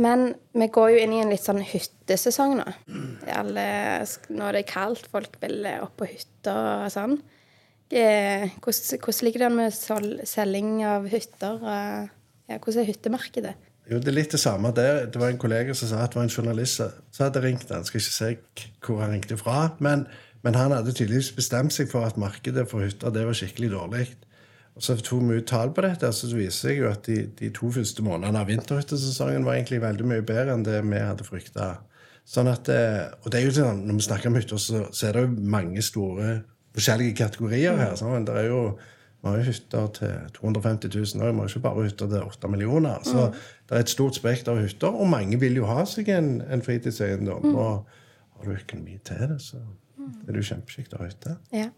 Men 0.00 0.30
vi 0.56 0.70
går 0.72 0.94
jo 0.94 1.02
inn 1.02 1.12
i 1.12 1.20
en 1.20 1.32
litt 1.32 1.44
sånn 1.44 1.60
hyttesesong 1.66 2.56
nå. 2.56 2.64
Alle, 3.36 3.66
er 4.00 4.56
det 4.56 4.64
kaldt, 4.70 5.10
folk 5.12 5.36
vil 5.42 5.68
opp 5.74 5.98
på 6.00 6.08
hytter 6.08 6.86
og 6.86 6.94
sånn. 6.94 7.18
Eh, 7.90 8.46
Hvordan, 8.62 9.24
ligger 9.26 9.42
det 9.42 9.48
an 9.50 9.58
med 9.58 10.24
selging 10.30 10.78
av 10.86 11.10
hytter? 11.10 11.58
Ja, 12.48 12.56
hvordan 12.56 12.80
er 12.80 12.88
hyttemarkedet? 12.88 13.56
Jo, 13.90 13.98
det 13.98 14.12
er 14.12 14.14
litt 14.14 14.32
det 14.32 14.38
samme 14.38 14.70
der. 14.74 15.08
Det 15.10 15.18
var 15.18 15.32
en 15.32 15.40
kollega 15.40 15.74
som 15.74 15.90
sa 15.90 16.04
at 16.04 16.12
det 16.14 16.20
var 16.20 16.28
en 16.28 16.32
journalist 16.32 16.78
som 16.78 17.24
hadde 17.24 17.42
ringt 17.42 17.72
han. 17.74 17.84
Skal 17.86 17.98
ikke 17.98 18.14
si 18.14 18.34
hvor 18.86 19.02
han 19.02 19.16
ringte 19.16 19.38
fra. 19.40 19.72
Men, 19.82 20.06
men 20.44 20.56
han 20.56 20.72
hadde 20.72 20.94
tydeligvis 20.94 21.32
bestemt 21.36 21.74
seg 21.74 21.90
for 21.90 22.06
at 22.08 22.18
markedet 22.20 22.66
for 22.70 22.84
hytter 22.84 23.12
det 23.14 23.26
var 23.28 23.36
skikkelig 23.36 23.70
dårlig. 23.74 24.06
Og 24.78 24.84
Så 24.86 24.96
tok 24.96 25.24
vi 25.26 25.40
ut 25.40 25.48
tall 25.50 25.72
på 25.74 25.82
dette, 25.84 26.08
så 26.14 26.30
det 26.30 26.38
viser 26.38 26.68
seg 26.68 26.78
jo 26.78 26.88
at 26.88 27.02
de, 27.08 27.24
de 27.36 27.50
to 27.52 27.68
første 27.74 28.04
månedene 28.06 28.40
av 28.40 28.48
vinterhyttesesongen 28.48 29.44
var 29.44 29.58
egentlig 29.58 29.82
veldig 29.82 30.06
mye 30.08 30.24
bedre 30.24 30.54
enn 30.54 30.64
det 30.64 30.78
vi 30.86 31.02
hadde 31.02 31.26
frykta. 31.26 31.72
Sånn 32.30 32.48
at, 32.48 32.70
eh, 32.70 33.10
og 33.24 33.32
det 33.32 33.40
er 33.40 33.48
jo 33.48 33.56
sånn, 33.58 33.84
Når 33.88 33.98
vi 33.98 34.06
snakker 34.06 34.30
om 34.30 34.38
hytter, 34.38 34.62
så, 34.62 34.86
så 34.94 35.08
er 35.08 35.16
det 35.16 35.26
jo 35.26 35.50
mange 35.56 35.82
store 35.82 36.30
forskjellige 36.76 37.18
kategorier 37.18 37.76
her. 37.76 37.96
Sånn. 37.98 38.24
Det 38.28 38.36
er 38.38 38.48
jo 38.52 38.62
vi 39.20 39.28
har 39.28 39.36
jo 39.36 39.50
hytter 39.50 39.88
til 39.98 40.12
250 40.32 40.94
000 40.96 41.26
og 41.26 41.34
vi 41.34 41.40
har 41.42 41.50
ikke 41.50 41.60
bare 41.66 41.82
hytter 41.84 42.08
til 42.08 42.22
8 42.24 42.48
millioner. 42.48 43.02
Så 43.04 43.26
det 43.68 43.76
er 43.76 43.82
et 43.84 43.92
stort 43.92 44.16
spekter 44.16 44.54
av 44.54 44.62
hytter, 44.64 44.88
og 44.88 45.10
mange 45.12 45.36
vil 45.40 45.58
jo 45.60 45.66
ha 45.68 45.84
seg 45.84 46.08
en, 46.14 46.38
en 46.40 46.62
fritidseiendom. 46.64 47.50
Og 47.52 47.84
har 47.84 48.48
du 48.48 48.54
økonomi 48.54 48.96
til 49.04 49.26
det, 49.34 49.36
så 49.44 49.60
er 50.26 50.36
du 50.36 50.42
kjempekjekt 50.42 50.96
å 50.96 51.02
ha 51.02 51.08
hytte. 51.08 51.36
Ja. 51.54 51.68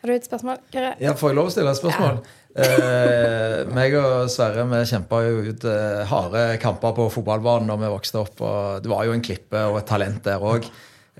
Har 0.00 0.08
du 0.08 0.14
et 0.14 0.24
spørsmål, 0.24 0.60
Kyrre? 0.72 0.94
Ja, 1.02 1.12
Får 1.18 1.32
jeg 1.32 1.36
lov 1.36 1.50
å 1.50 1.52
stille 1.52 1.72
et 1.74 1.80
spørsmål? 1.80 2.22
Eh, 2.50 3.68
meg 3.76 3.92
og 3.94 4.30
Sverre 4.32 4.64
vi 4.66 4.78
kjempa 4.90 5.20
jo 5.22 5.42
ut 5.52 5.66
eh, 5.70 6.00
harde 6.10 6.44
kamper 6.62 6.96
på 6.96 7.04
fotballbanen 7.14 7.68
da 7.70 7.76
vi 7.78 7.90
vokste 7.92 8.22
opp. 8.22 8.40
og 8.40 8.80
Du 8.82 8.88
var 8.90 9.04
jo 9.06 9.12
en 9.14 9.22
klippe 9.22 9.60
og 9.68 9.76
et 9.82 9.86
talent 9.90 10.24
der 10.24 10.42
òg. 10.42 10.66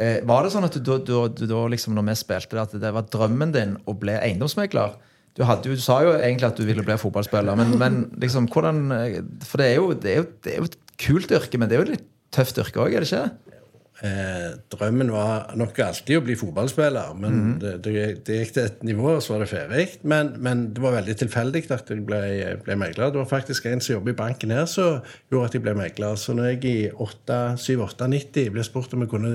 Eh, 0.01 0.23
var 0.27 0.43
det 0.47 0.55
sånn 0.55 0.67
at 0.67 0.79
du, 0.81 0.91
du, 1.05 1.15
du, 1.29 1.45
da 1.45 1.61
liksom, 1.71 1.95
når 1.95 2.09
vi 2.09 2.17
spilte 2.23 2.57
det, 2.57 2.65
at 2.65 2.75
det 2.83 2.93
var 2.97 3.07
drømmen 3.13 3.55
din 3.55 3.77
å 3.85 3.95
bli 4.01 4.17
eiendomsmegler? 4.17 4.97
Du, 5.37 5.45
hadde, 5.47 5.71
du 5.71 5.81
sa 5.81 6.01
jo 6.03 6.17
egentlig 6.17 6.49
at 6.49 6.59
du 6.59 6.65
ville 6.67 6.85
bli 6.85 6.97
fotballspiller, 6.99 7.59
men, 7.61 7.77
men 7.79 8.01
liksom, 8.21 8.49
hvordan 8.51 8.81
eh, 8.97 9.21
For 9.47 9.63
det 9.63 9.69
er, 9.71 9.77
jo, 9.77 9.93
det, 9.93 10.15
er 10.15 10.23
jo, 10.23 10.27
det 10.43 10.55
er 10.55 10.65
jo 10.65 10.71
et 10.71 10.81
kult 11.01 11.37
yrke, 11.37 11.61
men 11.61 11.71
det 11.71 11.77
er 11.77 11.83
jo 11.85 11.89
et 11.91 11.95
litt 11.99 12.09
tøft 12.35 12.59
yrke 12.63 12.81
òg, 12.83 12.97
er 12.97 13.05
det 13.05 13.13
ikke? 13.13 13.60
Eh, 14.01 14.55
drømmen 14.73 15.11
var 15.13 15.51
nok 15.61 15.77
alltid 15.85 16.17
å 16.17 16.23
bli 16.25 16.37
fotballspiller, 16.41 17.11
men 17.21 17.59
det, 17.61 17.75
det, 17.85 17.93
det 18.25 18.39
gikk 18.39 18.55
til 18.57 18.69
et 18.71 18.85
nivå, 18.89 19.11
og 19.19 19.21
så 19.21 19.35
var 19.35 19.45
det 19.45 19.51
ferdig. 19.51 19.85
Men, 20.09 20.31
men 20.41 20.63
det 20.73 20.81
var 20.81 20.95
veldig 20.97 21.17
tilfeldig 21.21 21.67
at 21.77 21.93
jeg 21.93 22.07
ble, 22.09 22.21
ble 22.65 22.77
megler. 22.81 23.13
Det 23.13 23.21
var 23.21 23.29
faktisk 23.29 23.69
en 23.69 23.85
som 23.85 23.99
jobber 23.99 24.15
i 24.15 24.21
banken 24.23 24.55
her, 24.57 24.65
som 24.71 25.03
gjorde 25.29 25.51
at 25.51 25.59
jeg 25.59 25.65
ble 25.67 25.75
megler. 25.77 26.17
Så 26.17 26.33
når 26.37 26.55
jeg 26.55 26.63
i 26.71 26.77
7-8-90 26.97 28.55
ble 28.55 28.65
spurt 28.65 28.97
om 28.97 29.05
jeg 29.05 29.13
kunne 29.13 29.35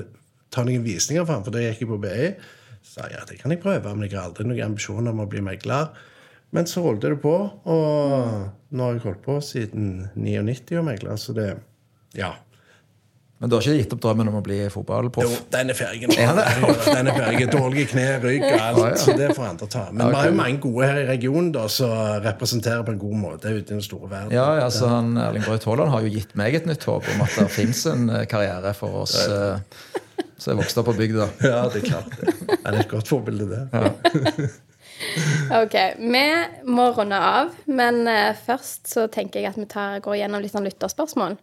ta 0.55 0.65
noen 0.65 0.85
visninger 0.85 1.27
for 1.27 1.37
ham, 1.37 1.45
for 1.45 1.53
da 1.53 1.61
gikk 1.61 1.85
jeg 1.85 1.91
på 1.91 2.01
BI, 2.01 2.31
så 2.85 2.97
sa 2.97 3.07
jeg 3.09 3.19
ja, 3.19 3.27
det 3.29 3.37
kan 3.41 3.53
jeg 3.53 3.61
prøve, 3.61 3.93
men 3.93 4.07
jeg 4.07 4.17
har 4.17 4.31
aldri 4.31 4.47
noen 4.47 4.65
ambisjoner 4.71 5.13
om 5.13 5.21
å 5.21 5.29
bli 5.29 5.45
megler. 5.45 5.93
Men 6.55 6.65
så 6.69 6.81
holdt 6.85 7.05
det 7.05 7.17
på, 7.21 7.35
og 7.69 8.73
nå 8.73 8.85
har 8.87 8.97
jeg 8.97 9.05
holdt 9.05 9.23
på 9.25 9.37
siden 9.43 10.07
99 10.15 10.79
og 10.79 10.89
megler, 10.89 11.21
så 11.21 11.37
det 11.37 11.51
Ja. 12.15 12.33
Men 13.45 13.51
du 13.51 13.53
har 13.59 13.61
ikke 13.61 13.77
gitt 13.77 13.91
opp 13.93 13.99
drømmen 14.01 14.29
om 14.31 14.35
å 14.39 14.41
bli 14.41 14.55
Jo, 14.57 15.33
den 15.53 15.69
er 15.69 15.77
ferdig 15.77 16.07
nå. 16.09 16.15
Den 16.17 16.39
er 17.11 17.17
ferdig. 17.19 17.43
Dårlige 17.53 17.91
kne, 17.91 18.05
rygg 18.23 18.41
og 18.41 18.55
alt. 18.55 18.79
Ja, 18.79 18.87
ja. 18.89 18.95
Så 18.97 19.13
det 19.19 19.27
får 19.37 19.45
andre 19.51 19.67
ta. 19.69 19.83
Men 19.91 20.01
Ja, 20.01 20.07
vi 20.09 20.17
har 20.17 20.29
jo 20.31 20.37
mange 20.39 20.57
gode 20.63 20.87
her 20.89 20.97
i 21.03 21.03
regionen 21.11 21.51
da, 21.53 21.67
som 21.69 21.93
representerer 22.25 22.81
på 22.87 22.95
en 22.95 22.97
god 23.03 23.19
måte 23.21 23.53
ute 23.53 23.61
i 23.61 23.75
den 23.75 23.85
store 23.85 24.09
verden. 24.09 24.33
Ja, 24.33 24.47
ja, 24.63 24.71
så 24.73 24.89
han, 24.89 25.13
Erling 25.21 25.45
Braut 25.45 25.69
Haaland 25.69 25.93
har 25.93 26.01
jo 26.07 26.09
gitt 26.15 26.33
meg 26.41 26.57
et 26.57 26.65
nytt 26.65 26.89
håp 26.89 27.05
om 27.13 27.21
at 27.27 27.37
det 27.37 27.45
fins 27.53 27.85
en 27.93 28.09
eh, 28.09 28.25
karriere 28.33 28.73
for 28.73 29.03
oss 29.03 29.13
eh, 29.29 29.61
som 30.41 30.55
er 30.55 30.61
vokst 30.63 30.81
opp 30.81 30.89
på 30.89 30.97
bygda. 31.03 31.29
Ja, 31.45 31.61
det 31.69 31.83
er 31.83 31.89
klart 31.91 32.17
det. 32.17 32.33
Han 32.55 32.71
er 32.73 32.81
et 32.81 32.93
godt 32.97 33.13
forbilde, 33.13 33.45
det. 33.53 34.49
Ok, 35.61 35.73
Vi 36.01 36.27
må 36.71 36.89
runde 36.97 37.17
av, 37.19 37.53
men 37.69 38.07
eh, 38.09 38.33
først 38.47 38.89
så 38.89 39.05
tenker 39.11 39.43
jeg 39.43 39.53
at 39.53 39.61
vi 39.61 39.69
tar, 39.69 39.99
går 40.01 40.23
gjennom 40.23 40.41
litt 40.41 40.55
sånn 40.55 40.65
lytterspørsmål. 40.65 41.37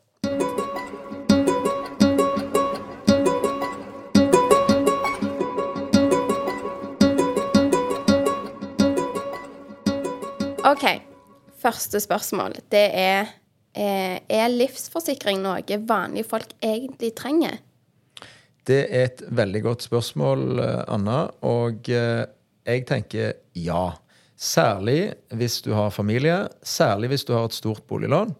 OK. 10.73 10.87
Første 11.61 12.00
spørsmål. 12.00 12.54
Det 12.73 12.87
er 12.97 13.26
eh, 13.76 14.21
Er 14.28 14.49
livsforsikring 14.49 15.43
noe 15.45 15.78
vanlige 15.89 16.28
folk 16.30 16.54
egentlig 16.65 17.13
trenger? 17.19 17.58
Det 18.65 18.87
er 18.87 19.11
et 19.11 19.23
veldig 19.28 19.63
godt 19.67 19.85
spørsmål, 19.85 20.47
eh, 20.63 20.80
Anna. 20.89 21.26
Og 21.45 21.91
eh, 21.93 22.25
jeg 22.65 22.87
tenker 22.89 23.35
ja. 23.52 23.91
Særlig 24.43 25.13
hvis 25.37 25.61
du 25.63 25.75
har 25.76 25.93
familie. 25.95 26.49
Særlig 26.63 27.13
hvis 27.13 27.28
du 27.28 27.35
har 27.37 27.45
et 27.47 27.54
stort 27.54 27.85
boliglån. 27.87 28.32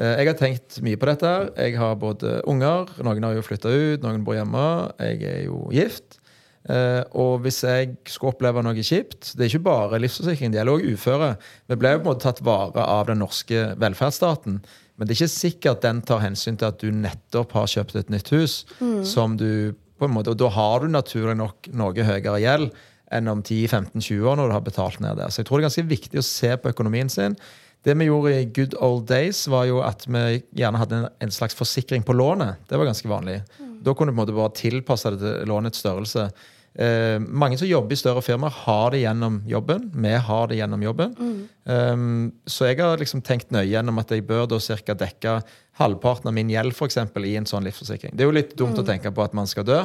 Jeg 0.00 0.28
har 0.28 0.36
tenkt 0.38 0.78
mye 0.84 0.96
på 0.96 1.08
dette. 1.08 1.30
Jeg 1.58 1.74
har 1.76 1.96
både 1.98 2.38
unger, 2.48 2.88
noen 3.02 3.24
har 3.26 3.34
jo 3.34 3.42
flytta 3.44 3.68
ut, 3.68 4.04
noen 4.04 4.22
bor 4.24 4.36
hjemme. 4.36 4.62
Jeg 5.02 5.24
er 5.26 5.40
jo 5.48 5.64
gift. 5.74 6.19
Eh, 6.68 7.02
og 7.16 7.40
hvis 7.44 7.62
jeg 7.64 7.94
skulle 8.04 8.34
oppleve 8.34 8.60
noe 8.60 8.82
kjipt 8.84 9.30
Det 9.32 9.46
er 9.46 9.48
ikke 9.48 9.64
bare 9.64 10.00
livsforsikring, 10.02 10.52
det 10.52 10.60
gjelder 10.60 10.76
òg 10.76 10.90
uføre. 10.92 11.30
Vi 11.72 11.78
ble 11.80 11.94
jo 11.94 12.02
på 12.02 12.04
en 12.04 12.10
måte 12.10 12.26
tatt 12.26 12.42
vare 12.44 12.84
av 12.84 13.06
den 13.08 13.22
norske 13.24 13.62
velferdsstaten. 13.80 14.58
Men 15.00 15.08
det 15.08 15.14
er 15.14 15.22
ikke 15.22 15.32
sikkert 15.32 15.86
den 15.86 16.02
tar 16.04 16.20
hensyn 16.20 16.58
til 16.60 16.68
at 16.68 16.82
du 16.82 16.92
nettopp 16.92 17.54
har 17.56 17.70
kjøpt 17.72 17.96
et 17.96 18.12
nytt 18.12 18.28
hus. 18.36 18.66
som 19.08 19.38
du 19.40 19.72
på 20.00 20.04
en 20.04 20.12
måte, 20.12 20.30
Og 20.30 20.36
da 20.36 20.48
har 20.48 20.80
du 20.80 20.88
naturlig 20.88 21.36
nok 21.36 21.68
noe 21.72 21.92
høyere 21.92 22.40
gjeld 22.40 22.70
enn 23.10 23.28
om 23.28 23.42
10-15-20 23.42 24.22
år 24.22 24.36
når 24.36 24.48
du 24.48 24.54
har 24.54 24.64
betalt 24.64 25.00
ned 25.00 25.16
der. 25.16 25.28
Så 25.28 25.40
jeg 25.40 25.48
tror 25.48 25.58
det 25.58 25.64
er 25.64 25.68
ganske 25.68 25.90
viktig 25.90 26.20
å 26.20 26.24
se 26.24 26.56
på 26.56 26.70
økonomien 26.70 27.08
sin. 27.08 27.36
Det 27.84 27.96
vi 27.96 28.10
gjorde 28.10 28.34
i 28.36 28.44
good 28.44 28.74
old 28.84 29.06
days, 29.08 29.46
var 29.48 29.64
jo 29.70 29.80
at 29.84 30.04
vi 30.04 30.42
gjerne 30.60 30.80
hadde 30.82 30.98
en, 30.98 31.10
en 31.24 31.32
slags 31.32 31.56
forsikring 31.56 32.04
på 32.04 32.16
lånet. 32.16 32.60
Det 32.68 32.76
var 32.76 32.90
ganske 32.90 33.08
vanlig. 33.08 33.40
Da 33.80 33.94
kunne 33.96 34.12
du 34.12 34.16
på 34.16 34.18
en 34.18 34.22
måte 34.24 34.36
bare 34.36 34.56
tilpasse 34.58 35.14
det 35.14 35.20
til 35.22 35.48
lånets 35.48 35.80
størrelse. 35.80 36.28
Eh, 36.74 37.18
mange 37.18 37.58
som 37.58 37.66
jobber 37.66 37.96
i 37.96 37.98
større 37.98 38.22
firmaer, 38.22 38.54
har 38.66 38.92
det 38.94 39.00
gjennom 39.02 39.40
jobben. 39.48 39.88
Vi 39.94 40.12
har 40.28 40.50
det 40.50 40.60
gjennom 40.60 40.84
jobben. 40.84 41.16
Um, 41.64 42.30
så 42.46 42.68
jeg 42.70 42.78
har 42.80 43.00
liksom 43.00 43.24
tenkt 43.26 43.50
nøye 43.54 43.68
gjennom 43.72 43.98
at 44.02 44.12
jeg 44.14 44.26
bør 44.28 44.46
da 44.50 44.60
cirka 44.62 44.94
dekke 44.94 45.40
halvparten 45.80 46.30
av 46.30 46.36
min 46.36 46.52
gjeld 46.52 46.76
for 46.76 46.90
eksempel, 46.90 47.26
i 47.26 47.34
en 47.40 47.48
sånn 47.48 47.66
livsforsikring. 47.66 48.14
Det 48.14 48.24
er 48.24 48.30
jo 48.30 48.38
litt 48.38 48.56
dumt 48.58 48.78
å 48.78 48.86
tenke 48.86 49.10
på 49.14 49.24
at 49.24 49.34
man 49.36 49.50
skal 49.50 49.66
dø, 49.66 49.82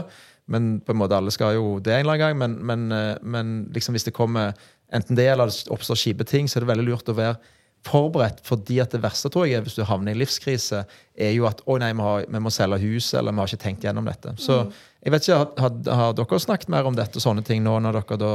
men 0.52 0.76
på 0.86 0.94
en 0.94 1.02
måte 1.02 1.18
alle 1.18 1.34
skal 1.34 1.56
jo 1.58 1.80
det 1.82 1.96
en 1.96 2.06
eller 2.06 2.20
annen 2.20 2.26
gang. 2.26 2.40
Men, 2.44 2.58
men, 2.62 2.88
eh, 2.94 3.18
men 3.24 3.58
liksom 3.74 3.98
hvis 3.98 4.06
det 4.06 4.18
kommer 4.18 4.54
enten 4.94 5.18
det 5.18 5.26
eller 5.32 5.50
det 5.50 5.72
oppstår 5.74 5.98
kjipe 5.98 6.28
ting, 6.30 6.48
så 6.48 6.60
er 6.60 6.66
det 6.66 6.74
veldig 6.76 6.90
lurt 6.92 7.10
å 7.10 7.18
være 7.18 7.55
forberedt. 7.86 8.42
fordi 8.44 8.80
at 8.82 8.92
det 8.92 9.02
verste 9.04 9.30
tror 9.30 9.46
jeg 9.48 9.60
er 9.60 9.66
hvis 9.66 9.78
du 9.78 9.84
havner 9.86 10.16
i 10.16 10.20
livskrise, 10.20 10.84
er 11.16 11.32
jo 11.36 11.48
at 11.50 11.62
å 11.66 11.78
nei, 11.82 11.92
vi, 11.94 12.06
har, 12.06 12.26
vi 12.28 12.42
må 12.42 12.54
selge 12.54 12.82
huset, 12.84 13.20
eller 13.20 13.36
vi 13.36 13.44
har 13.44 13.52
ikke 13.52 13.64
tenkt 13.66 13.86
gjennom 13.86 14.08
dette. 14.10 14.36
Så 14.42 14.64
jeg 15.04 15.14
vet 15.14 15.28
ikke, 15.28 15.62
har, 15.62 15.76
har, 16.00 16.16
dere 16.18 16.42
snakket 16.42 16.72
mer 16.74 16.90
om 16.90 16.98
dette 16.98 17.20
og 17.20 17.26
sånne 17.26 17.46
ting 17.46 17.64
nå 17.66 17.78
når 17.84 18.00
dere 18.02 18.18
da 18.22 18.32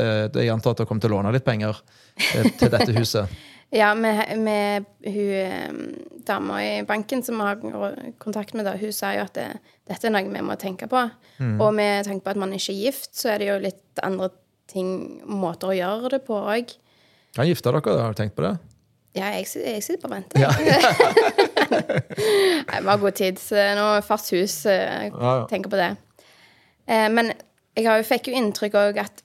eh, 0.00 0.24
Jeg 0.42 0.54
antar 0.54 0.74
at 0.74 0.80
dere 0.80 0.88
kommer 0.88 1.04
til 1.04 1.12
å 1.12 1.18
låne 1.18 1.34
litt 1.34 1.46
penger 1.46 1.76
eh, 2.34 2.48
til 2.56 2.72
dette 2.72 2.96
huset. 2.96 3.36
Ja, 3.74 3.88
med, 3.98 4.20
med 4.38 4.84
hun 5.02 5.88
dama 6.22 6.60
i 6.62 6.84
banken 6.86 7.24
som 7.26 7.40
vi 7.40 7.48
har 7.48 7.96
kontakt 8.22 8.54
med, 8.54 8.62
da, 8.62 8.76
hun 8.78 8.92
sa 8.94 9.10
jo 9.16 9.24
at 9.24 9.34
det, 9.34 9.46
dette 9.90 10.06
er 10.06 10.14
noe 10.14 10.22
vi 10.30 10.42
må 10.46 10.54
tenke 10.54 10.86
på. 10.86 11.00
Og 11.42 11.74
med 11.74 12.06
tanke 12.06 12.22
på 12.22 12.30
at 12.30 12.38
man 12.38 12.54
ikke 12.54 12.70
er 12.70 12.78
gift, 12.84 13.10
så 13.18 13.32
er 13.32 13.42
det 13.42 13.48
jo 13.50 13.56
litt 13.64 14.04
andre 14.06 14.30
ting, 14.70 15.18
måter 15.26 15.72
å 15.72 15.76
gjøre 15.76 16.14
det 16.14 16.22
på 16.30 16.38
òg. 16.38 16.76
Kan 17.34 17.50
gifte 17.50 17.74
dere, 17.74 17.82
da? 17.82 18.06
Har 18.06 18.14
du 18.14 18.22
tenkt 18.22 18.38
på 18.38 18.46
det? 18.46 18.54
Ja, 19.16 19.30
jeg, 19.36 19.46
jeg 19.56 19.82
sitter 19.84 20.02
på 20.02 20.10
vent. 20.12 20.34
Ja. 20.36 20.50
Nei, 22.68 22.80
vi 22.80 22.88
har 22.90 23.00
god 23.00 23.16
tid. 23.16 23.38
Så 23.40 23.56
nå 23.78 23.86
er 23.96 24.04
fast 24.06 24.32
hus. 24.34 24.58
ja. 24.68 25.46
Tenker 25.50 25.72
på 25.72 25.80
det. 25.80 25.92
Eh, 26.86 27.08
men 27.12 27.32
jeg 27.76 28.06
fikk 28.08 28.30
jo 28.30 28.36
inntrykk 28.38 28.76
òg 28.80 29.00
at 29.02 29.22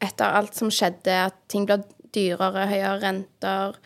etter 0.00 0.36
alt 0.40 0.56
som 0.56 0.70
skjedde, 0.72 1.12
at 1.28 1.36
ting 1.52 1.66
ble 1.68 1.80
dyrere, 2.14 2.66
høyere 2.70 3.00
renter 3.02 3.78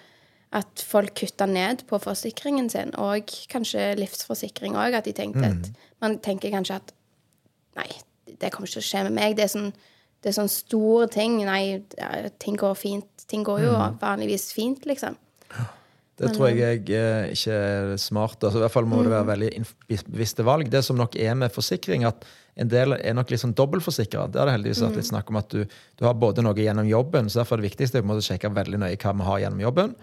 At 0.55 0.79
folk 0.87 1.17
kutta 1.19 1.49
ned 1.51 1.81
på 1.89 1.99
forsikringen 1.99 2.69
sin, 2.71 2.93
og 2.95 3.27
kanskje 3.51 3.89
livsforsikring 3.99 4.77
òg. 4.79 4.95
At 4.95 5.09
de 5.09 5.13
tenkte 5.17 5.49
at 5.49 5.73
Man 6.01 6.21
tenker 6.23 6.53
kanskje 6.55 6.77
at 6.79 6.93
Nei, 7.75 7.89
det 8.39 8.53
kommer 8.55 8.69
ikke 8.69 8.79
til 8.79 8.85
å 8.85 8.87
skje 8.87 9.03
med 9.09 9.17
meg. 9.17 9.35
Det 9.35 9.49
er 9.49 9.51
sånn, 9.51 9.73
det 10.23 10.31
er 10.31 10.37
sånn 10.37 10.51
store 10.53 11.09
ting. 11.11 11.41
Nei, 11.43 11.83
ting 12.39 12.55
går 12.61 12.77
fint. 12.79 13.25
Ting 13.27 13.43
går 13.43 13.65
jo 13.65 13.73
vanligvis 13.99 14.53
fint, 14.55 14.87
liksom. 14.87 15.17
Det 16.15 16.31
tror 16.31 16.47
jeg, 16.53 16.59
jeg 16.63 16.95
eh, 16.95 17.33
ikke 17.35 17.55
er 17.59 17.93
smart. 17.99 18.39
Altså, 18.39 18.61
I 18.61 18.63
hvert 18.63 18.75
fall 18.77 18.87
må 18.87 19.03
det 19.03 19.11
være 19.11 19.27
veldig 19.33 19.49
bevisste 20.07 20.47
valg. 20.47 20.69
Det 20.71 20.85
som 20.87 20.99
nok 20.99 21.17
er 21.19 21.35
med 21.39 21.55
forsikring, 21.55 22.07
at 22.07 22.23
en 22.55 22.71
del 22.71 22.95
er 23.01 23.17
nok 23.19 23.33
litt 23.33 23.43
sånn 23.43 23.57
dobbeltforsikra. 23.59 24.29
Det 24.31 24.39
har 24.39 24.47
det 24.47 24.55
heldigvis 24.55 24.85
vært 24.85 25.01
litt 25.01 25.09
snakk 25.11 25.33
om 25.33 25.41
at 25.41 25.51
du, 25.51 25.65
du 25.99 26.05
har 26.07 26.15
både 26.15 26.45
noe 26.47 26.55
gjennom 26.55 26.87
jobben, 26.87 27.27
så 27.27 27.43
derfor 27.43 27.59
er 27.59 27.65
det 27.65 27.73
viktigste 27.73 28.05
å 28.05 28.21
sjekke 28.23 28.53
veldig 28.55 28.85
nøye 28.85 29.01
hva 29.03 29.17
vi 29.19 29.27
har 29.27 29.43
gjennom 29.43 29.65
jobben. 29.65 29.97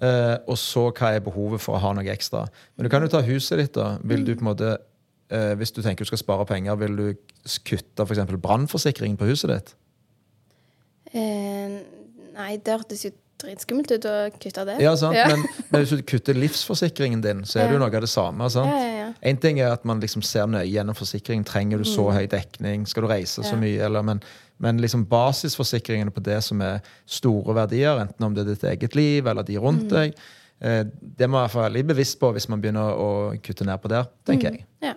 Uh, 0.00 0.38
og 0.48 0.56
så 0.56 0.86
hva 0.96 1.10
er 1.12 1.20
behovet 1.20 1.60
for 1.60 1.76
å 1.76 1.82
ha 1.82 1.92
noe 1.92 2.08
ekstra. 2.08 2.46
Men 2.72 2.86
du 2.86 2.92
kan 2.92 3.04
jo 3.04 3.12
ta 3.12 3.20
huset 3.26 3.60
ditt. 3.60 3.74
da. 3.76 3.98
Vil 4.00 4.24
du 4.24 4.32
på 4.32 4.46
en 4.46 4.48
måte, 4.48 4.78
uh, 5.28 5.52
Hvis 5.60 5.76
du 5.76 5.82
tenker 5.84 6.08
du 6.08 6.08
skal 6.08 6.22
spare 6.22 6.48
penger, 6.48 6.80
vil 6.80 6.96
du 6.96 7.06
kutte 7.68 8.06
f.eks. 8.06 8.32
brannforsikringen 8.40 9.20
på 9.20 9.28
huset 9.28 9.52
ditt? 9.52 9.74
Uh, 11.12 11.84
nei, 12.32 12.54
det 12.56 12.78
hørtes 12.78 13.04
jo 13.04 13.12
dritskummelt 13.42 13.90
ut 13.96 14.04
å 14.06 14.14
kutte 14.36 14.64
det. 14.68 14.76
Ja, 14.82 14.92
sant? 14.96 15.16
Ja. 15.16 15.26
Men, 15.32 15.44
men 15.70 15.82
hvis 15.84 15.92
du 15.96 16.02
kutter 16.06 16.34
livsforsikringen 16.38 17.22
din, 17.24 17.42
så 17.48 17.60
er 17.60 17.68
det 17.68 17.76
jo 17.76 17.80
noe 17.82 17.90
av 17.96 18.04
det 18.04 18.10
samme. 18.12 18.48
sant? 18.52 18.70
Ja, 18.70 18.90
ja. 19.00 19.06
En 19.26 19.36
ting 19.42 19.58
er 19.60 19.72
at 19.74 19.84
man 19.88 20.00
liksom 20.00 20.22
ser 20.22 20.46
nøye 20.46 20.68
gjennom 20.70 20.94
forsikringen. 20.96 21.44
Trenger 21.48 21.78
du 21.82 21.84
så 21.88 22.06
høy 22.14 22.26
dekning? 22.30 22.86
Skal 22.86 23.04
du 23.06 23.08
reise 23.10 23.42
så 23.42 23.56
Mm. 23.56 23.60
Mye? 23.64 23.80
Eller, 23.88 24.02
men, 24.06 24.20
men 24.58 24.78
liksom 24.80 25.06
basisforsikringene 25.10 26.10
på 26.14 26.22
det 26.22 26.38
som 26.46 26.60
er 26.62 26.80
store 27.06 27.54
verdier, 27.54 27.98
enten 28.04 28.24
om 28.28 28.34
det 28.36 28.44
er 28.46 28.52
ditt 28.54 28.64
eget 28.74 28.94
liv 28.94 29.26
eller 29.26 29.42
de 29.42 29.56
Mm. 29.58 29.62
rundt 29.64 29.88
deg, 29.90 30.14
eh, 30.60 30.84
det 31.00 31.28
må 31.28 31.40
man 31.40 31.48
være 31.48 31.68
veldig 31.70 31.86
bevisst 31.94 32.20
på 32.20 32.32
hvis 32.36 32.48
man 32.48 32.60
begynner 32.62 32.92
å 32.96 33.10
kutte 33.42 33.64
ned 33.66 33.80
på 33.82 33.88
der, 33.88 34.06
tenker 34.26 34.52
jeg. 34.52 34.64
Ja. 34.82 34.94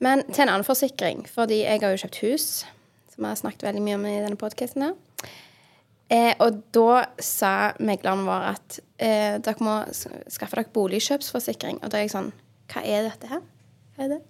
Men 0.00 0.22
til 0.32 0.42
en 0.44 0.48
annen 0.54 0.64
forsikring, 0.66 1.24
fordi 1.26 1.62
jeg 1.64 1.80
har 1.82 1.90
jo 1.96 2.02
kjøpt 2.06 2.20
hus, 2.22 2.64
som 3.14 3.24
jeg 3.24 3.30
har 3.32 3.36
snakket 3.40 3.64
veldig 3.66 3.82
mye 3.82 3.94
om 3.98 4.04
i 4.06 4.18
denne 4.22 4.36
podkasten 4.38 4.82
her. 4.86 4.92
Eh, 6.08 6.32
og 6.40 6.62
da 6.72 7.02
sa 7.20 7.52
megleren 7.84 8.24
vår 8.24 8.46
at 8.54 8.78
eh, 8.96 9.36
dere 9.44 9.64
må 9.64 9.76
skaffe 9.92 10.56
dere 10.56 10.72
boligkjøpsforsikring. 10.72 11.82
Og 11.82 11.92
da 11.92 12.00
er 12.00 12.06
jeg 12.06 12.14
sånn 12.16 12.32
Hva 12.72 12.82
er 12.84 13.08
dette 13.08 13.28
her? 13.28 13.44
Hva 13.96 14.06
er 14.06 14.12
det? 14.14 14.22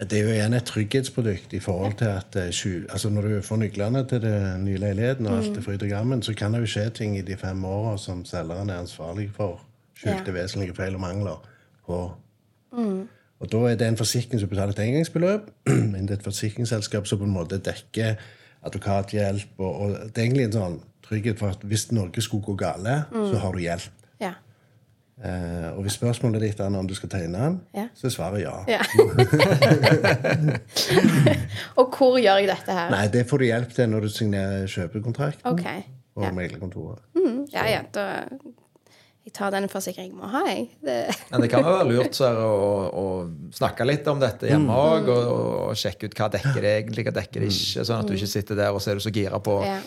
Det 0.00 0.16
er 0.16 0.24
jo 0.24 0.32
igjen 0.32 0.56
et 0.56 0.64
trygghetsprodukt 0.64 1.52
i 1.52 1.60
forhold 1.60 1.98
til 2.00 2.08
at 2.08 2.36
eh, 2.40 2.86
altså 2.88 3.10
når 3.12 3.28
du 3.28 3.34
får 3.44 3.60
nøklene 3.60 4.04
til 4.08 4.22
den 4.24 4.64
nye 4.64 4.80
leiligheten, 4.80 5.28
og 5.28 5.42
alt 5.42 5.56
er 5.56 5.66
fryd 5.66 5.82
og 5.84 5.92
gammen, 5.92 6.22
så 6.24 6.32
kan 6.34 6.56
det 6.56 6.62
jo 6.64 6.70
skje 6.72 6.86
ting 6.96 7.18
i 7.18 7.24
de 7.26 7.36
fem 7.36 7.64
åra 7.68 7.98
som 8.00 8.24
selgeren 8.24 8.72
er 8.72 8.80
ansvarlig 8.80 9.28
for. 9.36 9.60
Skjulte 10.00 10.32
Ja. 10.32 10.36
vesentlige 10.40 10.74
feil 10.74 10.96
og 10.96 11.04
mangler. 11.04 11.42
På. 11.84 12.14
Og 13.40 13.52
da 13.52 13.58
er 13.68 13.74
det 13.76 13.88
en 13.88 13.96
forsikring 13.96 14.40
som 14.40 14.48
betaler 14.48 14.72
et 14.72 14.78
engangsbeløp. 14.88 15.50
Men 15.92 16.08
det 16.08 16.10
er 16.10 16.18
et 16.20 16.24
forsikringsselskap 16.24 17.06
som 17.06 17.18
på 17.18 17.24
en 17.24 17.36
måte 17.36 17.58
dekker 17.58 18.16
advokathjelp. 18.66 19.48
Og, 19.58 19.80
og 19.80 19.88
det 20.10 20.18
er 20.18 20.22
egentlig 20.26 20.44
en 20.50 20.58
sånn 20.58 20.78
trygghet 21.06 21.38
for 21.40 21.48
at 21.54 21.62
hvis 21.66 21.88
noe 21.92 22.22
skulle 22.22 22.44
gå 22.46 22.54
gale, 22.60 23.02
så 23.12 23.38
har 23.42 23.52
du 23.56 23.60
hjelp. 23.64 23.90
Ja. 24.20 24.32
Eh, 25.20 25.66
og 25.76 25.82
hvis 25.84 25.98
spørsmålet 25.98 26.40
ditt 26.40 26.60
er 26.64 26.72
om 26.78 26.86
du 26.88 26.94
skal 26.96 27.10
tegne 27.12 27.38
den, 27.42 27.56
Ja. 27.76 27.86
så 27.94 28.06
er 28.08 28.12
svaret 28.14 28.40
ja. 28.40 28.54
ja. 28.68 28.80
og 31.80 31.92
hvor 31.96 32.16
gjør 32.20 32.38
jeg 32.40 32.48
dette 32.48 32.72
her? 32.76 32.88
Nei, 32.94 33.02
det 33.12 33.26
får 33.28 33.42
du 33.42 33.46
hjelp 33.50 33.74
til 33.76 33.90
når 33.92 34.06
du 34.06 34.10
signerer 34.14 34.66
kjøpekontrakt 34.70 35.44
Okay. 35.44 35.82
Og 36.16 36.24
Ja. 36.24 36.30
meglerkontoret. 36.34 36.98
ja, 37.52 37.66
ja, 37.68 37.82
da 37.94 38.06
Jeg 39.30 39.36
tar 39.38 39.52
den 39.54 39.68
forsikringen 39.70 40.10
jeg 40.10 40.18
må 40.18 40.26
ha, 40.26 40.40
jeg. 40.50 40.64
Det, 40.82 40.94
Men 41.30 41.44
det 41.44 41.48
kan 41.52 41.62
være 41.62 41.84
lurt 41.86 42.16
så, 42.18 42.32
å, 42.34 42.54
å 42.90 43.04
snakke 43.54 43.86
litt 43.86 44.08
om 44.10 44.18
dette 44.18 44.48
hjemme 44.50 44.74
òg, 44.74 45.06
og, 45.14 45.28
og 45.70 45.78
sjekke 45.78 46.10
ut 46.10 46.16
hva 46.18 46.26
dekker 46.34 46.58
det 46.58 46.72
egentlig, 46.80 47.04
hva 47.06 47.12
dekker 47.20 47.44
det 47.44 47.52
ikke. 47.54 47.84
Sånn 47.86 48.02
at 48.02 48.10
du 48.10 48.16
ikke 48.16 48.30
sitter 48.32 48.58
der 48.58 48.74
og 48.74 48.82
så 48.82 48.90
er 48.90 48.98
du 48.98 49.04
så 49.06 49.12
gira 49.14 49.38
på, 49.38 49.60
Ja. 49.62 49.78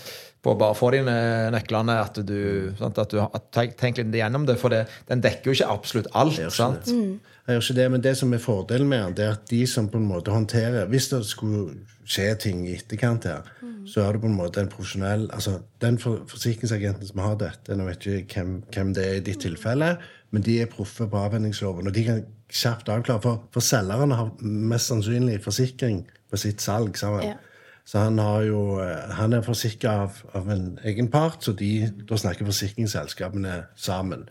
På 0.43 0.51
å 0.51 0.59
bare 0.59 0.75
få 0.75 0.89
dine 0.91 1.15
nøklene 1.55 1.95
at 2.03 2.17
du, 2.27 2.73
sant, 2.79 2.97
at 2.99 3.13
du 3.13 3.21
at, 3.23 3.45
tenk, 3.79 4.01
litt 4.01 4.17
gjennom 4.19 4.47
det. 4.47 4.57
For 4.59 4.73
det, 4.73 4.83
den 5.07 5.23
dekker 5.23 5.49
jo 5.49 5.55
ikke 5.55 5.71
absolutt 5.71 6.09
alt. 6.11 6.35
gjør 6.35 6.51
ikke 6.51 6.57
sant? 6.57 6.91
Jeg 6.91 7.55
gjør 7.55 7.63
ikke 7.63 7.77
det, 7.79 7.87
men 7.93 8.03
det 8.03 8.13
som 8.19 8.35
er 8.35 8.43
fordelen 8.43 8.89
med 8.91 9.05
den, 9.05 9.15
det 9.19 9.25
er 9.25 9.37
at 9.37 9.47
de 9.51 9.61
som 9.67 9.87
på 9.91 9.99
en 9.99 10.07
måte 10.07 10.31
håndterer 10.31 10.87
Hvis 10.91 11.09
det 11.11 11.21
skulle 11.27 11.77
skje 12.07 12.27
ting 12.39 12.65
i 12.67 12.75
etterkant 12.75 13.27
her, 13.27 13.47
så 13.87 14.03
er 14.03 14.15
det 14.15 14.23
på 14.23 14.29
en 14.31 14.35
måte 14.35 14.61
en 14.63 14.71
profesjonell 14.71 15.25
altså 15.35 15.57
Den 15.83 15.97
for, 15.99 16.23
forsikringsagenten 16.31 17.07
som 17.07 17.23
har 17.23 17.35
dette, 17.39 17.75
nå 17.75 17.87
vet 17.87 18.07
jeg 18.07 18.23
ikke 18.23 18.43
hvem, 18.43 18.53
hvem 18.75 18.93
det 18.95 19.07
er 19.07 19.17
i 19.19 19.25
ditt 19.27 19.41
tilfelle, 19.43 19.93
men 20.35 20.43
de 20.43 20.59
er 20.63 20.71
proffe 20.71 21.07
på 21.07 21.19
avhendingsloven, 21.19 21.87
og 21.87 21.95
de 21.95 22.03
kan 22.07 22.21
kjapt 22.53 22.91
avklare. 22.91 23.21
For, 23.23 23.43
for 23.53 23.65
selgerne 23.65 24.17
har 24.17 24.31
mest 24.43 24.91
sannsynlig 24.91 25.39
forsikring 25.43 26.03
på 26.31 26.39
sitt 26.39 26.63
salg. 26.63 26.97
sammen. 26.99 27.31
Ja. 27.31 27.52
Så 27.85 27.99
han, 27.99 28.17
har 28.17 28.45
jo, 28.47 28.79
eh, 28.79 29.11
han 29.17 29.33
er 29.35 29.43
forsikra 29.43 29.91
av, 30.05 30.21
av 30.33 30.49
en 30.53 30.79
egen 30.87 31.09
part, 31.11 31.43
så 31.43 31.51
de, 31.59 31.89
da 32.07 32.15
snakker 32.17 32.47
forsikringsselskapene 32.47 33.57
sammen. 33.75 34.23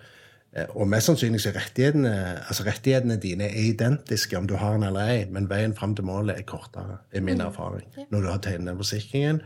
Eh, 0.57 0.67
Og 0.73 0.89
mest 0.89 1.11
sannsynlig 1.11 1.41
så 1.45 1.53
rettighetene, 1.53 2.13
altså 2.49 2.65
rettighetene 2.65 3.19
dine 3.21 3.51
er 3.51 3.69
identiske 3.75 4.39
om 4.39 4.47
du 4.49 4.57
har 4.57 4.73
den 4.79 4.89
eller 4.89 5.13
ei, 5.13 5.27
men 5.29 5.51
veien 5.51 5.77
fram 5.77 5.95
til 5.97 6.09
målet 6.09 6.39
er 6.41 6.49
kortere, 6.49 6.99
er 7.13 7.21
min 7.21 7.41
erfaring, 7.45 7.87
når 8.11 8.21
du 8.25 8.31
har 8.33 8.41
tegnet 8.41 8.73
den 8.73 8.81
forsikringen. 8.81 9.43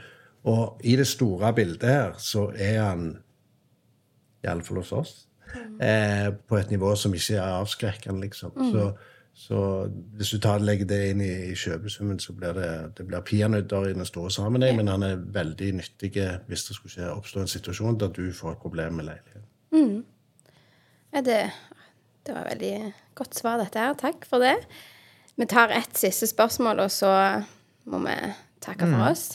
Og 0.46 0.80
i 0.86 0.94
det 0.96 1.06
store 1.10 1.50
bildet 1.54 1.88
her 1.90 2.12
så 2.22 2.52
er 2.54 2.78
han, 2.84 3.06
iallfall 4.46 4.78
hos 4.84 4.92
oss, 4.94 5.14
eh, 5.82 6.30
på 6.48 6.56
et 6.60 6.70
nivå 6.70 6.94
som 6.94 7.14
ikke 7.14 7.40
er 7.40 7.58
avskrekkende, 7.58 8.20
liksom. 8.28 8.54
Så, 8.70 8.92
så 9.36 9.58
hvis 10.16 10.30
du 10.32 10.38
tar, 10.40 10.62
legger 10.64 10.88
det 10.88 10.98
inn 11.10 11.20
i, 11.20 11.32
i 11.50 11.54
kjøpesummen, 11.60 12.16
så 12.22 12.32
blir 12.32 12.56
det, 12.56 12.68
det 12.96 13.04
blir 13.04 13.20
peanøtter 13.20 13.90
i 13.90 13.92
den 13.92 14.08
store 14.08 14.30
sammenheng, 14.32 14.78
men 14.78 14.88
han 14.88 15.04
er 15.04 15.20
veldig 15.20 15.74
nyttig 15.76 16.14
hvis 16.48 16.64
det 16.70 16.76
skulle 16.78 16.94
skje, 16.94 17.10
oppstå 17.12 17.42
en 17.42 17.52
situasjon 17.52 17.98
der 18.00 18.14
du 18.16 18.30
får 18.32 18.54
et 18.54 18.62
problem 18.62 18.96
med 18.96 19.10
leiligheten. 19.10 19.50
ja, 21.12 21.20
det, 21.26 21.40
det 22.24 22.34
var 22.34 22.48
veldig 22.48 22.76
godt 23.18 23.36
svar, 23.36 23.60
dette 23.60 23.82
her. 23.82 23.92
Takk 24.00 24.24
for 24.28 24.40
det. 24.40 24.56
Vi 25.36 25.48
tar 25.52 25.74
ett 25.76 26.00
siste 26.00 26.30
spørsmål, 26.30 26.80
og 26.86 26.90
så 26.90 27.12
må 27.92 28.00
vi 28.06 28.16
takke 28.64 28.88
for 28.88 29.10
oss. 29.10 29.26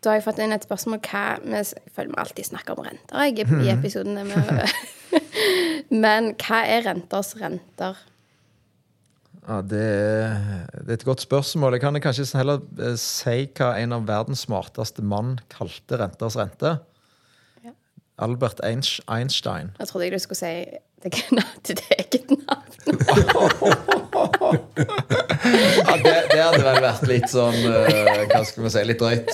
Da 0.00 0.12
har 0.12 0.20
jeg 0.20 0.26
fått 0.28 0.38
inn 0.40 0.54
et 0.54 0.64
spørsmål 0.64 1.02
hva 1.10 1.24
vi, 1.42 1.58
Jeg 1.58 1.92
føler 1.96 2.14
vi 2.14 2.22
alltid 2.22 2.48
snakker 2.52 2.78
om 2.78 2.86
renter 2.86 3.26
jeg, 3.26 3.50
i 3.58 3.74
episodene. 3.74 4.22
Men 6.04 6.32
hva 6.40 6.62
er 6.62 6.86
renters 6.86 7.34
renter? 7.42 7.98
Ja, 9.48 9.62
det, 9.64 9.80
er, 9.80 10.66
det 10.84 10.90
er 10.90 10.98
et 10.98 11.04
godt 11.08 11.24
spørsmål. 11.24 11.72
Jeg 11.76 11.80
kan 11.80 12.00
kanskje 12.02 12.28
heller 12.38 12.60
eh, 12.78 12.94
si 13.00 13.48
hva 13.56 13.72
en 13.80 13.96
av 13.96 14.06
verdens 14.08 14.44
smarteste 14.46 15.02
mann 15.02 15.38
kalte 15.52 15.98
renters 16.00 16.36
rente. 16.38 16.76
Ja. 17.64 17.72
Albert 18.20 18.60
Einstein. 18.64 19.72
Jeg 19.78 19.88
trodde 19.88 20.04
jeg 20.06 20.14
du 20.14 20.22
skulle 20.22 20.40
si 20.40 20.54
ditt 21.00 21.80
eget 21.96 22.30
navn. 22.36 22.70
Ja, 25.86 25.96
det, 25.96 26.14
det 26.32 26.40
hadde 26.42 26.64
vel 26.64 26.80
vært 26.84 27.06
litt 27.08 27.30
sånn 27.32 27.56
uh, 27.64 28.26
Hva 28.28 28.42
skal 28.44 28.66
vi 28.66 28.72
si 28.74 28.82
litt 28.84 29.00
drøyt. 29.00 29.30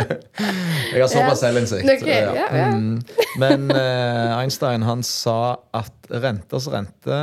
Jeg 0.90 1.00
har 1.00 1.10
såpass 1.12 1.40
selvinnsikt. 1.44 1.86
Okay, 1.86 2.18
ja, 2.26 2.46
ja. 2.50 2.68
Mm. 2.74 3.00
Men 3.40 3.70
uh, 3.72 4.40
Einstein 4.40 4.84
han 4.84 5.04
sa 5.06 5.60
at 5.76 6.10
renters 6.10 6.66
rente 6.72 7.20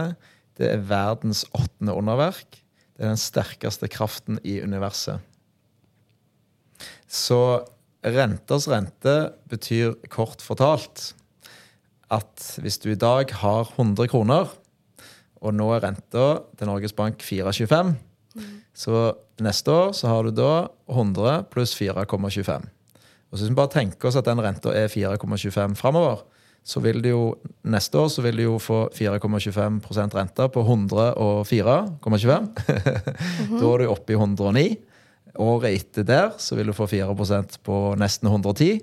det 0.57 0.69
er 0.71 0.85
verdens 0.89 1.45
åttende 1.57 1.95
underverk. 1.97 2.59
Det 2.97 3.05
er 3.05 3.13
den 3.13 3.21
sterkeste 3.21 3.89
kraften 3.93 4.39
i 4.43 4.57
universet. 4.61 5.21
Så 7.07 7.63
renters 8.05 8.67
rente 8.69 9.15
betyr 9.49 9.95
kort 10.13 10.43
fortalt 10.45 11.11
at 12.13 12.43
hvis 12.63 12.79
du 12.81 12.91
i 12.91 12.99
dag 12.99 13.31
har 13.41 13.67
100 13.75 14.09
kroner, 14.09 14.49
og 15.37 15.53
nå 15.53 15.67
er 15.75 15.83
renta 15.83 16.27
til 16.57 16.69
Norges 16.69 16.95
Bank 16.97 17.21
4,25, 17.21 17.93
så 18.77 19.11
neste 19.43 19.73
år 19.73 19.93
så 19.97 20.09
har 20.09 20.25
du 20.25 20.31
da 20.33 20.67
100 20.89 21.47
pluss 21.51 21.75
4,25. 21.77 22.67
Og 23.27 23.37
så 23.37 23.43
Hvis 23.43 23.49
vi 23.49 23.59
bare 23.59 23.73
tenker 23.73 24.07
oss 24.07 24.15
at 24.15 24.25
den 24.25 24.41
renta 24.41 24.71
er 24.71 24.87
4,25 24.87 25.75
framover, 25.75 26.23
så 26.67 26.81
vil 26.83 26.99
du 26.99 27.09
jo 27.09 27.21
neste 27.71 27.99
år 28.01 28.09
så 28.11 28.23
vil 28.25 28.41
du 28.41 28.43
jo 28.43 28.57
få 28.59 28.81
4,25% 28.95 30.17
rente 30.17 30.47
på 30.51 30.63
104,25. 30.65 32.49
da 33.61 33.69
er 33.71 33.83
du 33.83 33.87
oppe 33.87 34.11
i 34.11 34.17
109. 34.19 34.65
Året 35.47 35.77
etter 35.77 36.03
der 36.07 36.33
så 36.41 36.57
vil 36.59 36.67
du 36.67 36.75
få 36.75 36.89
4% 36.91 37.59
på 37.63 37.79
nesten 38.01 38.27
110. 38.27 38.81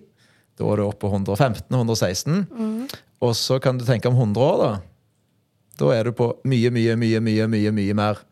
Da 0.56 0.70
er 0.70 0.80
du 0.80 0.86
oppe 0.86 1.04
på 1.04 1.12
115-116. 1.12 2.46
Og 3.24 3.36
så 3.36 3.60
kan 3.60 3.76
du 3.76 3.84
tenke 3.84 4.08
om 4.08 4.16
100 4.16 4.48
år, 4.48 4.62
da. 4.62 4.72
Da 5.80 5.90
er 5.96 6.08
du 6.08 6.14
på 6.16 6.30
mye, 6.48 6.70
mye, 6.72 6.96
mye, 6.96 7.20
mye, 7.20 7.48
mye, 7.50 7.74
mye 7.74 7.96
mer. 7.98 8.24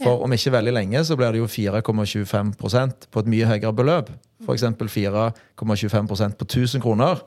For 0.00 0.22
om 0.24 0.32
ikke 0.32 0.52
veldig 0.54 0.72
lenge 0.72 1.02
så 1.04 1.16
blir 1.18 1.32
det 1.34 1.40
jo 1.42 1.48
4,25% 1.50 3.08
på 3.12 3.20
et 3.20 3.26
mye 3.28 3.48
høyere 3.50 3.72
beløp. 3.76 4.10
F.eks. 4.46 4.62
4,25% 4.64 6.38
på 6.40 6.44
1000 6.48 6.80
kroner. 6.84 7.20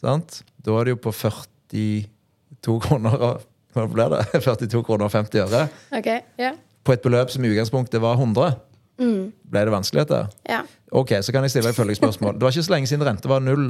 Sant? 0.00 0.40
Da 0.64 0.74
er 0.80 0.84
det 0.88 0.96
jo 0.96 1.00
på 1.04 1.12
42 1.14 2.80
kroner 2.86 3.38
Hva 3.70 3.84
blir 3.86 4.10
det? 4.10 4.24
42 4.42 4.82
kroner 4.82 5.06
og 5.06 5.12
50 5.14 5.44
øre. 5.44 5.68
Okay, 5.94 6.24
yeah. 6.40 6.56
På 6.84 6.92
et 6.96 7.02
beløp 7.04 7.30
som 7.30 7.44
i 7.44 7.52
utgangspunktet 7.52 8.02
var 8.02 8.18
100. 8.18 8.56
Ble 9.00 9.62
det 9.64 9.72
vanskeligheter? 9.72 10.26
ja. 10.48 10.62
Ok, 10.90 11.12
så 11.22 11.30
kan 11.30 11.44
jeg 11.46 11.52
stille 11.54 11.70
et 11.70 11.76
følgespørsmål. 11.78 12.34
Det 12.34 12.42
var 12.42 12.50
ikke 12.50 12.64
så 12.66 12.72
lenge 12.74 12.88
siden 12.90 13.06
rente 13.06 13.28
var 13.30 13.38
null. 13.44 13.68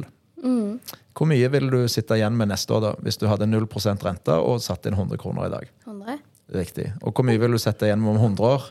Hvor 1.13 1.29
mye 1.29 1.51
ville 1.53 1.69
du 1.69 1.83
sitte 1.93 2.17
igjen 2.17 2.33
med 2.39 2.49
neste 2.49 2.73
år 2.73 2.81
da, 2.81 2.91
hvis 3.05 3.19
du 3.21 3.27
hadde 3.29 3.45
0% 3.45 4.05
rente 4.07 4.33
og 4.41 4.63
satte 4.65 4.89
inn 4.89 4.97
100 4.97 5.19
kroner 5.21 5.51
i 5.51 5.53
dag? 5.53 5.67
100? 5.85 6.15
Riktig. 6.51 6.91
Og 7.03 7.15
hvor 7.15 7.27
mye 7.29 7.39
vil 7.41 7.55
du 7.55 7.61
sette 7.63 7.87
igjen 7.87 8.03
om 8.03 8.17
100 8.19 8.47
år? 8.47 8.69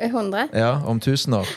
100? 0.00 0.48
Ja, 0.56 0.80
Om 0.88 0.96
1000 0.96 1.34
år? 1.36 1.48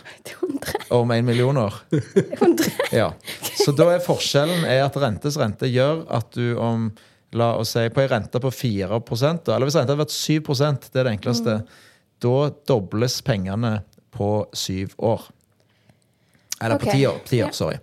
100? 0.42 0.74
Om 0.92 1.12
1 1.16 1.24
million 1.26 1.58
år? 1.58 1.74
100? 1.92 2.72
Ja. 2.92 3.14
Så 3.56 3.72
da 3.72 3.88
er 3.94 4.04
forskjellen 4.04 4.66
er 4.68 4.84
at 4.86 4.98
rentes 5.00 5.38
rente 5.40 5.70
gjør 5.72 6.04
at 6.12 6.32
du 6.36 6.58
om 6.60 6.90
La 7.36 7.50
oss 7.60 7.74
si 7.76 7.82
på 7.92 8.00
ei 8.00 8.08
rente 8.08 8.40
på 8.40 8.48
4 8.56 8.88
da, 8.88 9.56
eller 9.56 9.68
hvis 9.68 9.76
renta 9.76 9.84
hadde 9.84 9.98
vært 10.00 10.14
7 10.16 10.38
det 10.94 11.02
er 11.02 11.04
det 11.10 11.12
enkleste, 11.18 11.56
da 12.24 12.36
dobles 12.68 13.18
pengene 13.22 13.82
på 14.16 14.30
syv 14.56 14.96
år. 14.98 15.26
Eller 16.64 16.80
på 16.80 16.88
ti 16.92 17.04
år. 17.06 17.20
Ti 17.28 17.42
år 17.44 17.48
Ja. 17.48 17.52
sorry. 17.52 17.78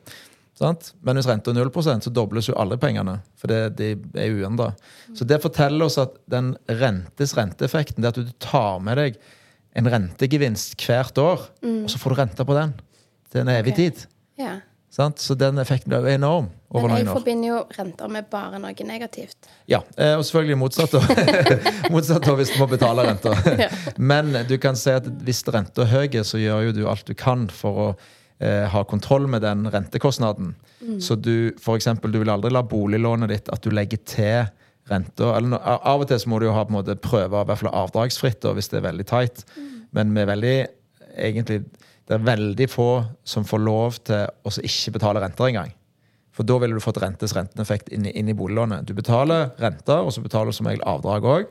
Sant? 0.54 0.92
Men 1.02 1.18
hvis 1.18 1.26
renta 1.26 1.50
er 1.50 1.58
0% 1.58 2.06
så 2.06 2.12
dobles 2.14 2.46
jo 2.46 2.54
alle 2.60 2.78
pengene. 2.78 3.16
For 3.40 3.50
det, 3.50 3.74
det 3.78 3.94
er 4.14 4.36
uendra. 4.38 4.70
Så 5.18 5.26
det 5.26 5.40
forteller 5.42 5.88
oss 5.88 5.98
at 5.98 6.14
den 6.30 6.52
rentes 6.70 7.34
renteeffekten, 7.34 8.04
det 8.04 8.12
at 8.12 8.20
du 8.20 8.30
tar 8.42 8.78
med 8.84 9.00
deg 9.00 9.18
en 9.74 9.90
rentegevinst 9.90 10.78
hvert 10.78 11.18
år, 11.18 11.48
og 11.66 11.90
så 11.90 11.98
får 11.98 12.14
du 12.14 12.20
rente 12.20 12.46
på 12.46 12.54
den 12.54 12.76
til 13.32 13.42
en 13.42 13.50
evig 13.56 13.74
okay. 13.74 13.90
tid. 13.90 14.06
Ja. 14.38 14.54
Sant? 14.94 15.18
Så 15.18 15.34
den 15.34 15.58
effekten 15.58 15.90
blir 15.90 16.06
enorm 16.12 16.52
over 16.70 16.86
Men 16.86 17.00
jeg 17.00 17.06
noen 17.08 17.10
år. 17.10 17.18
forbinder 17.18 17.48
jo 17.48 17.56
renter 17.74 18.10
med 18.14 18.28
bare 18.30 18.60
noe 18.62 18.86
negativt. 18.86 19.48
Ja, 19.66 19.80
eh, 19.98 20.14
og 20.14 20.22
selvfølgelig 20.22 20.58
motsatt. 20.60 20.94
motsatt 21.94 22.28
hvis 22.38 22.52
du 22.54 22.60
må 22.62 22.68
betale 22.70 23.08
renta. 23.08 23.34
Ja. 23.58 23.72
Men 23.98 24.30
du 24.46 24.54
kan 24.62 24.78
si 24.78 24.94
at 24.94 25.08
hvis 25.26 25.42
renta 25.50 25.82
er 25.82 25.90
høy, 25.90 26.20
så 26.22 26.38
gjør 26.38 26.68
jo 26.68 26.76
du 26.78 26.84
alt 26.90 27.10
du 27.10 27.14
kan 27.18 27.48
for 27.50 27.88
å 27.88 27.88
eh, 28.40 28.66
ha 28.68 28.82
kontroll 28.84 29.26
med 29.30 29.42
den 29.42 29.66
rentekostnaden. 29.70 30.54
Så 31.00 31.16
du 31.16 31.52
for 31.60 31.76
eksempel, 31.78 32.12
du 32.12 32.18
vil 32.20 32.28
aldri 32.30 32.50
la 32.52 32.62
boliglånet 32.62 33.28
ditt 33.30 33.48
at 33.52 33.62
du 33.64 33.70
legger 33.70 33.98
til 34.04 34.44
renta. 34.90 35.30
Av 35.32 36.00
og 36.00 36.08
til 36.10 36.18
så 36.20 36.28
må 36.28 36.38
du 36.40 36.46
jo 36.46 36.52
ha 36.52 36.64
på 36.64 36.74
en 36.74 36.76
måte 36.82 36.96
prøve 37.00 37.40
i 37.40 37.48
hvert 37.48 37.58
fall 37.62 37.72
avdragsfritt 37.72 38.40
da, 38.44 38.52
hvis 38.52 38.68
det 38.68 38.78
er 38.82 38.88
veldig 38.90 39.06
tight. 39.08 39.44
Men 39.96 40.12
med 40.12 40.26
veldig 40.28 40.56
egentlig 41.16 41.64
det 42.04 42.18
er 42.18 42.26
veldig 42.26 42.66
få 42.68 42.88
som 43.24 43.46
får 43.48 43.62
lov 43.64 43.96
til 44.04 44.26
å 44.44 44.52
ikke 44.60 44.92
betale 44.98 45.22
renter 45.24 45.46
engang. 45.48 45.70
For 46.34 46.42
da 46.44 46.58
ville 46.58 46.74
du 46.76 46.82
fått 46.82 46.98
rentes 47.00 47.32
renteneffekt 47.32 47.88
inn, 47.94 48.04
i- 48.06 48.12
inn 48.18 48.28
i 48.28 48.34
boliglånet. 48.34 48.84
Du 48.84 48.92
betaler 48.92 49.52
renter, 49.62 50.02
og 50.04 50.10
så 50.12 50.20
betaler 50.20 50.50
du 50.50 50.52
som 50.52 50.66
regel 50.66 50.82
avdrag 50.84 51.22
òg. 51.22 51.46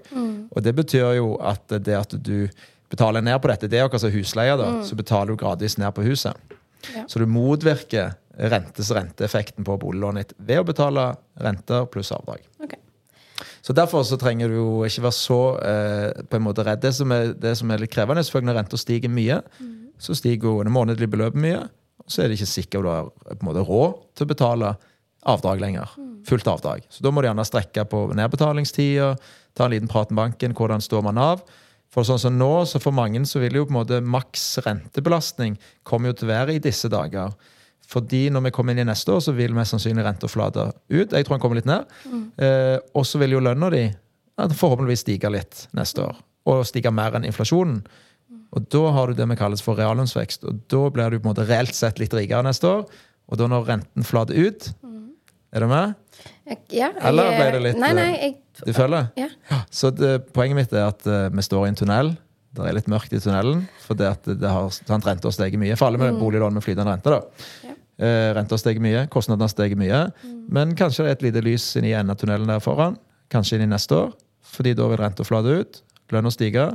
Og 0.51 0.61
det 0.61 0.75
betyr 0.75 1.15
jo 1.15 1.37
at 1.41 1.65
det 1.69 1.95
at 1.95 2.13
du 2.21 2.49
betaler 2.91 3.21
ned 3.23 3.41
på 3.41 3.47
dette, 3.49 3.67
det 3.71 3.79
er 3.79 3.87
jo 3.89 3.97
som 3.97 4.11
husleie, 4.11 4.57
da, 4.57 4.83
så 4.83 4.93
betaler 4.95 5.27
du 5.33 5.37
gradvis 5.37 5.77
ned 5.79 5.89
på 5.95 6.03
huset. 6.05 6.35
Ja. 6.95 7.05
Så 7.07 7.21
du 7.21 7.27
motvirker 7.29 8.15
rentes 8.53 8.89
renteeffekten 8.91 9.65
på 9.65 9.77
boliglånet 9.81 10.31
ditt 10.31 10.47
ved 10.47 10.63
å 10.63 10.67
betale 10.67 11.11
renter 11.43 11.85
pluss 11.93 12.11
avdrag. 12.15 12.41
Okay. 12.63 12.79
Så 13.63 13.73
Derfor 13.73 14.03
så 14.03 14.17
trenger 14.19 14.49
du 14.51 14.57
jo 14.57 14.69
ikke 14.87 15.05
være 15.05 15.17
så 15.17 15.41
eh, 15.63 16.23
på 16.27 16.39
en 16.39 16.45
måte 16.45 16.65
redd. 16.65 16.81
Det 16.83 16.91
som 16.97 17.11
er, 17.15 17.31
det 17.37 17.53
som 17.59 17.71
er 17.71 17.83
litt 17.83 17.93
krevende, 17.93 18.23
selvfølgelig 18.25 18.51
når 18.51 18.59
renta 18.59 18.79
stiger 18.81 19.13
mye, 19.13 19.39
så 20.01 20.15
stiger 20.17 20.49
jo 20.49 20.65
det 20.65 20.73
månedlige 20.73 21.13
beløpet 21.13 21.39
mye. 21.39 21.61
Og 22.03 22.11
så 22.11 22.23
er 22.23 22.29
det 22.29 22.39
ikke 22.39 22.51
sikkert 22.51 22.83
du 22.83 22.89
har 22.91 23.11
på 23.13 23.37
en 23.37 23.47
måte 23.47 23.63
råd 23.63 24.01
til 24.17 24.25
å 24.25 24.33
betale 24.33 24.73
avdrag 25.29 25.61
lenger. 25.63 25.93
Fullt 26.27 26.47
avdrag. 26.51 26.83
Så 26.91 27.03
da 27.03 27.11
må 27.11 27.21
du 27.21 27.29
gjerne 27.29 27.45
strekke 27.47 27.85
på 27.87 28.05
nedbetalingstida, 28.17 29.13
ta 29.55 29.67
en 29.67 29.75
liten 29.75 29.91
prat 29.91 30.11
med 30.11 30.19
banken, 30.19 30.55
hvordan 30.57 30.83
står 30.83 31.05
man 31.05 31.21
av. 31.21 31.43
For 31.93 32.07
sånn 32.07 32.21
som 32.21 32.37
nå, 32.39 32.51
så 32.65 32.79
for 32.81 32.95
mange 32.95 33.21
så 33.29 33.37
vil 33.43 33.59
jo 33.59 33.65
på 33.67 33.73
en 33.75 33.79
måte 33.81 33.99
maks 34.01 34.45
rentebelastning 34.65 35.59
komme 35.85 36.09
jo 36.09 36.15
til 36.17 36.29
å 36.29 36.33
være 36.33 36.55
i 36.57 36.61
disse 36.63 36.89
dager. 36.89 37.35
Fordi 37.93 38.23
når 38.33 38.47
vi 38.47 38.51
kommer 38.55 38.73
inn 38.73 38.81
i 38.81 38.87
neste 38.89 39.13
år, 39.13 39.19
så 39.21 39.33
vil 39.37 39.53
mest 39.53 39.75
sannsynlig 39.75 40.05
renta 40.07 40.29
flate 40.31 40.69
ut. 40.89 41.11
Jeg 41.13 41.27
tror 41.27 41.35
den 41.35 41.43
kommer 41.43 41.59
litt 41.59 41.69
ned. 41.69 41.85
Eh, 42.41 42.77
og 42.97 43.05
så 43.05 43.19
vil 43.21 43.35
jo 43.35 43.43
lønna 43.45 43.69
di 43.73 43.83
forhåpentligvis 44.39 45.03
stige 45.05 45.29
litt 45.29 45.67
neste 45.77 46.07
år. 46.07 46.17
Og 46.49 46.63
stige 46.65 46.89
mer 46.95 47.13
enn 47.19 47.27
inflasjonen. 47.29 47.83
Og 48.53 48.65
da 48.73 48.81
har 48.95 49.09
du 49.13 49.17
det 49.17 49.27
vi 49.29 49.37
kalles 49.37 49.61
for 49.65 49.77
reallønnsvekst. 49.77 50.47
Og 50.49 50.63
da 50.71 50.81
blir 50.95 51.13
du 51.13 51.19
på 51.19 51.27
en 51.27 51.31
måte 51.35 51.45
reelt 51.49 51.75
sett 51.77 52.01
litt 52.01 52.13
rikere 52.17 52.41
neste 52.47 52.69
år. 52.69 52.87
Og 53.29 53.37
da 53.39 53.47
når 53.51 53.67
renten 53.69 54.03
flater 54.07 54.35
ut 54.35 54.71
Er 55.53 55.61
du 55.63 55.67
med? 55.69 55.93
Jeg, 56.49 56.57
ja, 56.73 56.87
jeg, 56.89 57.01
Eller 57.05 57.29
ble 57.37 57.45
det 57.53 57.61
litt, 57.61 57.77
Nei, 57.79 57.91
nei. 57.93 58.07
eh, 58.15 58.23
Jeg, 58.25 58.33
Du 58.61 58.73
følger? 58.75 59.09
ja. 59.17 59.29
Så 59.73 59.89
det, 59.95 60.11
poenget 60.35 60.59
mitt 60.59 60.75
er 60.75 60.91
at 60.91 61.07
uh, 61.09 61.27
vi 61.33 61.45
står 61.45 61.65
i 61.65 61.71
en 61.73 61.79
tunnel. 61.79 62.13
Det 62.53 62.67
er 62.69 62.75
litt 62.77 62.89
mørkt 62.91 63.13
i 63.15 63.21
tunnelen, 63.21 63.63
fordi 63.81 64.05
at 64.05 64.27
det 64.29 64.49
har 64.49 64.67
sant, 64.75 65.07
renta 65.07 65.25
har 65.25 65.33
steget 65.33 65.57
mye. 65.61 65.77
For 65.79 65.89
alle 65.89 66.01
med 66.01 66.19
boliglån 66.21 66.53
med 66.53 66.65
flytende 66.65 66.93
rente. 66.93 67.15
da. 67.15 67.47
Ja. 67.65 67.73
Uh, 68.03 68.29
renta 68.37 68.53
har 68.53 68.61
steget 68.61 68.83
mye, 68.83 69.07
kostnadene 69.13 69.47
har 69.47 69.53
steget 69.53 69.79
mye. 69.79 70.03
Men 70.53 70.75
kanskje 70.77 71.07
det 71.07 71.13
er 71.13 71.17
et 71.17 71.25
lite 71.29 71.43
lys 71.45 71.65
inn 71.79 71.89
i 71.89 71.95
enden 71.97 72.13
av 72.13 72.21
tunnelen 72.21 72.51
der 72.51 72.61
foran. 72.63 72.99
Kanskje 73.33 73.57
inn 73.57 73.65
i 73.65 73.71
neste 73.73 73.97
år. 73.97 74.13
Fordi 74.53 74.75
da 74.77 74.85
vil 74.91 75.01
renta 75.01 75.25
flate 75.25 75.57
ut, 75.63 75.81
lønna 76.13 76.29
stige, 76.33 76.67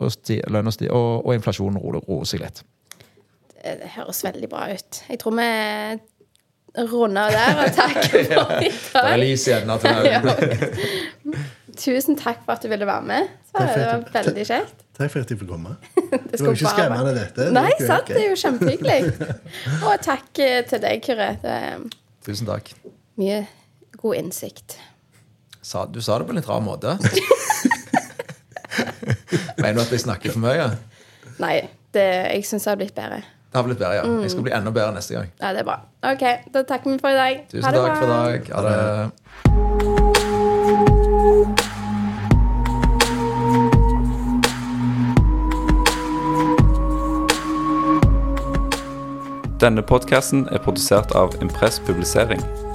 og, 0.00 0.12
sti, 0.12 0.40
lønna 0.52 0.72
sti, 0.72 0.88
og, 0.92 1.26
og 1.26 1.36
inflasjonen 1.36 1.80
roer 1.80 2.28
seg 2.28 2.44
litt. 2.44 2.62
Det 3.66 3.90
høres 3.96 4.22
veldig 4.24 4.48
bra 4.52 4.68
ut. 4.70 5.00
Jeg 5.10 5.18
tror 5.20 5.34
vi 5.36 5.48
runder 6.76 7.22
av 7.22 7.32
der, 7.32 7.60
og 7.62 7.76
takke 7.76 8.24
for 8.30 8.50
i 8.64 8.68
Det 8.70 8.72
er 8.94 9.06
dag. 9.10 9.20
lys 9.22 9.46
i 9.48 9.52
av 9.56 9.78
tunnelen. 9.84 11.44
Tusen 11.76 12.16
takk 12.16 12.42
for 12.46 12.54
at 12.56 12.62
du 12.64 12.68
ville 12.72 12.86
være 12.88 13.04
med. 13.04 13.28
Det 13.52 13.64
var 13.76 14.04
veldig 14.14 14.44
kjekt. 14.48 14.82
Takk 14.96 15.10
for 15.12 15.20
at 15.24 15.30
jeg 15.32 15.38
fikk 15.42 15.50
komme. 15.50 15.74
Det 16.32 16.40
var 16.40 16.46
jo 16.46 16.56
ikke 16.56 16.72
skremmende, 16.72 17.12
dette. 17.16 17.48
Nei, 17.52 17.68
det 17.78 17.86
sant. 17.88 18.08
Det 18.08 18.22
er 18.22 18.28
jo 18.30 18.38
kjempehyggelig. 18.40 19.00
Og 19.90 19.94
takk 20.04 20.40
eh, 20.40 20.60
til 20.70 20.80
deg, 20.84 21.02
Kyrre. 21.04 21.30
Er 21.44 21.82
Tusen 22.24 22.48
takk. 22.48 22.70
mye 23.20 23.42
god 24.00 24.14
innsikt. 24.22 24.78
Sa, 25.66 25.84
du 25.90 26.00
sa 26.04 26.16
det 26.20 26.28
på 26.28 26.32
en 26.32 26.38
litt 26.40 26.48
rar 26.48 26.62
måte. 26.64 26.96
Mener 29.58 29.76
du 29.78 29.82
at 29.84 29.92
jeg 29.94 30.02
snakker 30.04 30.32
for 30.34 30.42
mye? 30.44 30.68
Nei, 31.42 31.56
det, 31.96 32.04
jeg 32.36 32.44
syns 32.48 32.64
det 32.66 32.72
har 32.72 32.80
blitt 32.80 32.96
bedre. 32.96 33.20
Det 33.56 33.62
har 33.62 33.66
blitt 33.66 33.78
bedre, 33.78 33.94
ja. 33.94 34.02
Jeg 34.20 34.30
skal 34.30 34.42
bli 34.44 34.52
enda 34.52 34.70
bedre 34.70 34.92
neste 34.92 35.14
gang. 35.14 35.30
Ja, 35.40 35.48
det 35.56 35.60
er 35.62 35.64
bra. 35.64 35.80
OK, 36.12 36.24
da 36.52 36.62
takker 36.68 36.90
vi 36.90 36.98
for 37.00 37.08
i 37.08 37.16
dag. 37.16 37.38
Tusen 37.48 37.72
takk 37.72 37.96
for 37.96 38.04
i 38.04 38.08
dag. 38.12 38.40
Ha 38.52 38.60
det. 38.66 38.76
Denne 49.64 49.80
podkasten 49.80 50.44
er 50.52 50.58
produsert 50.60 51.16
av 51.16 51.32
Impress 51.40 51.80
Publisering. 51.80 52.65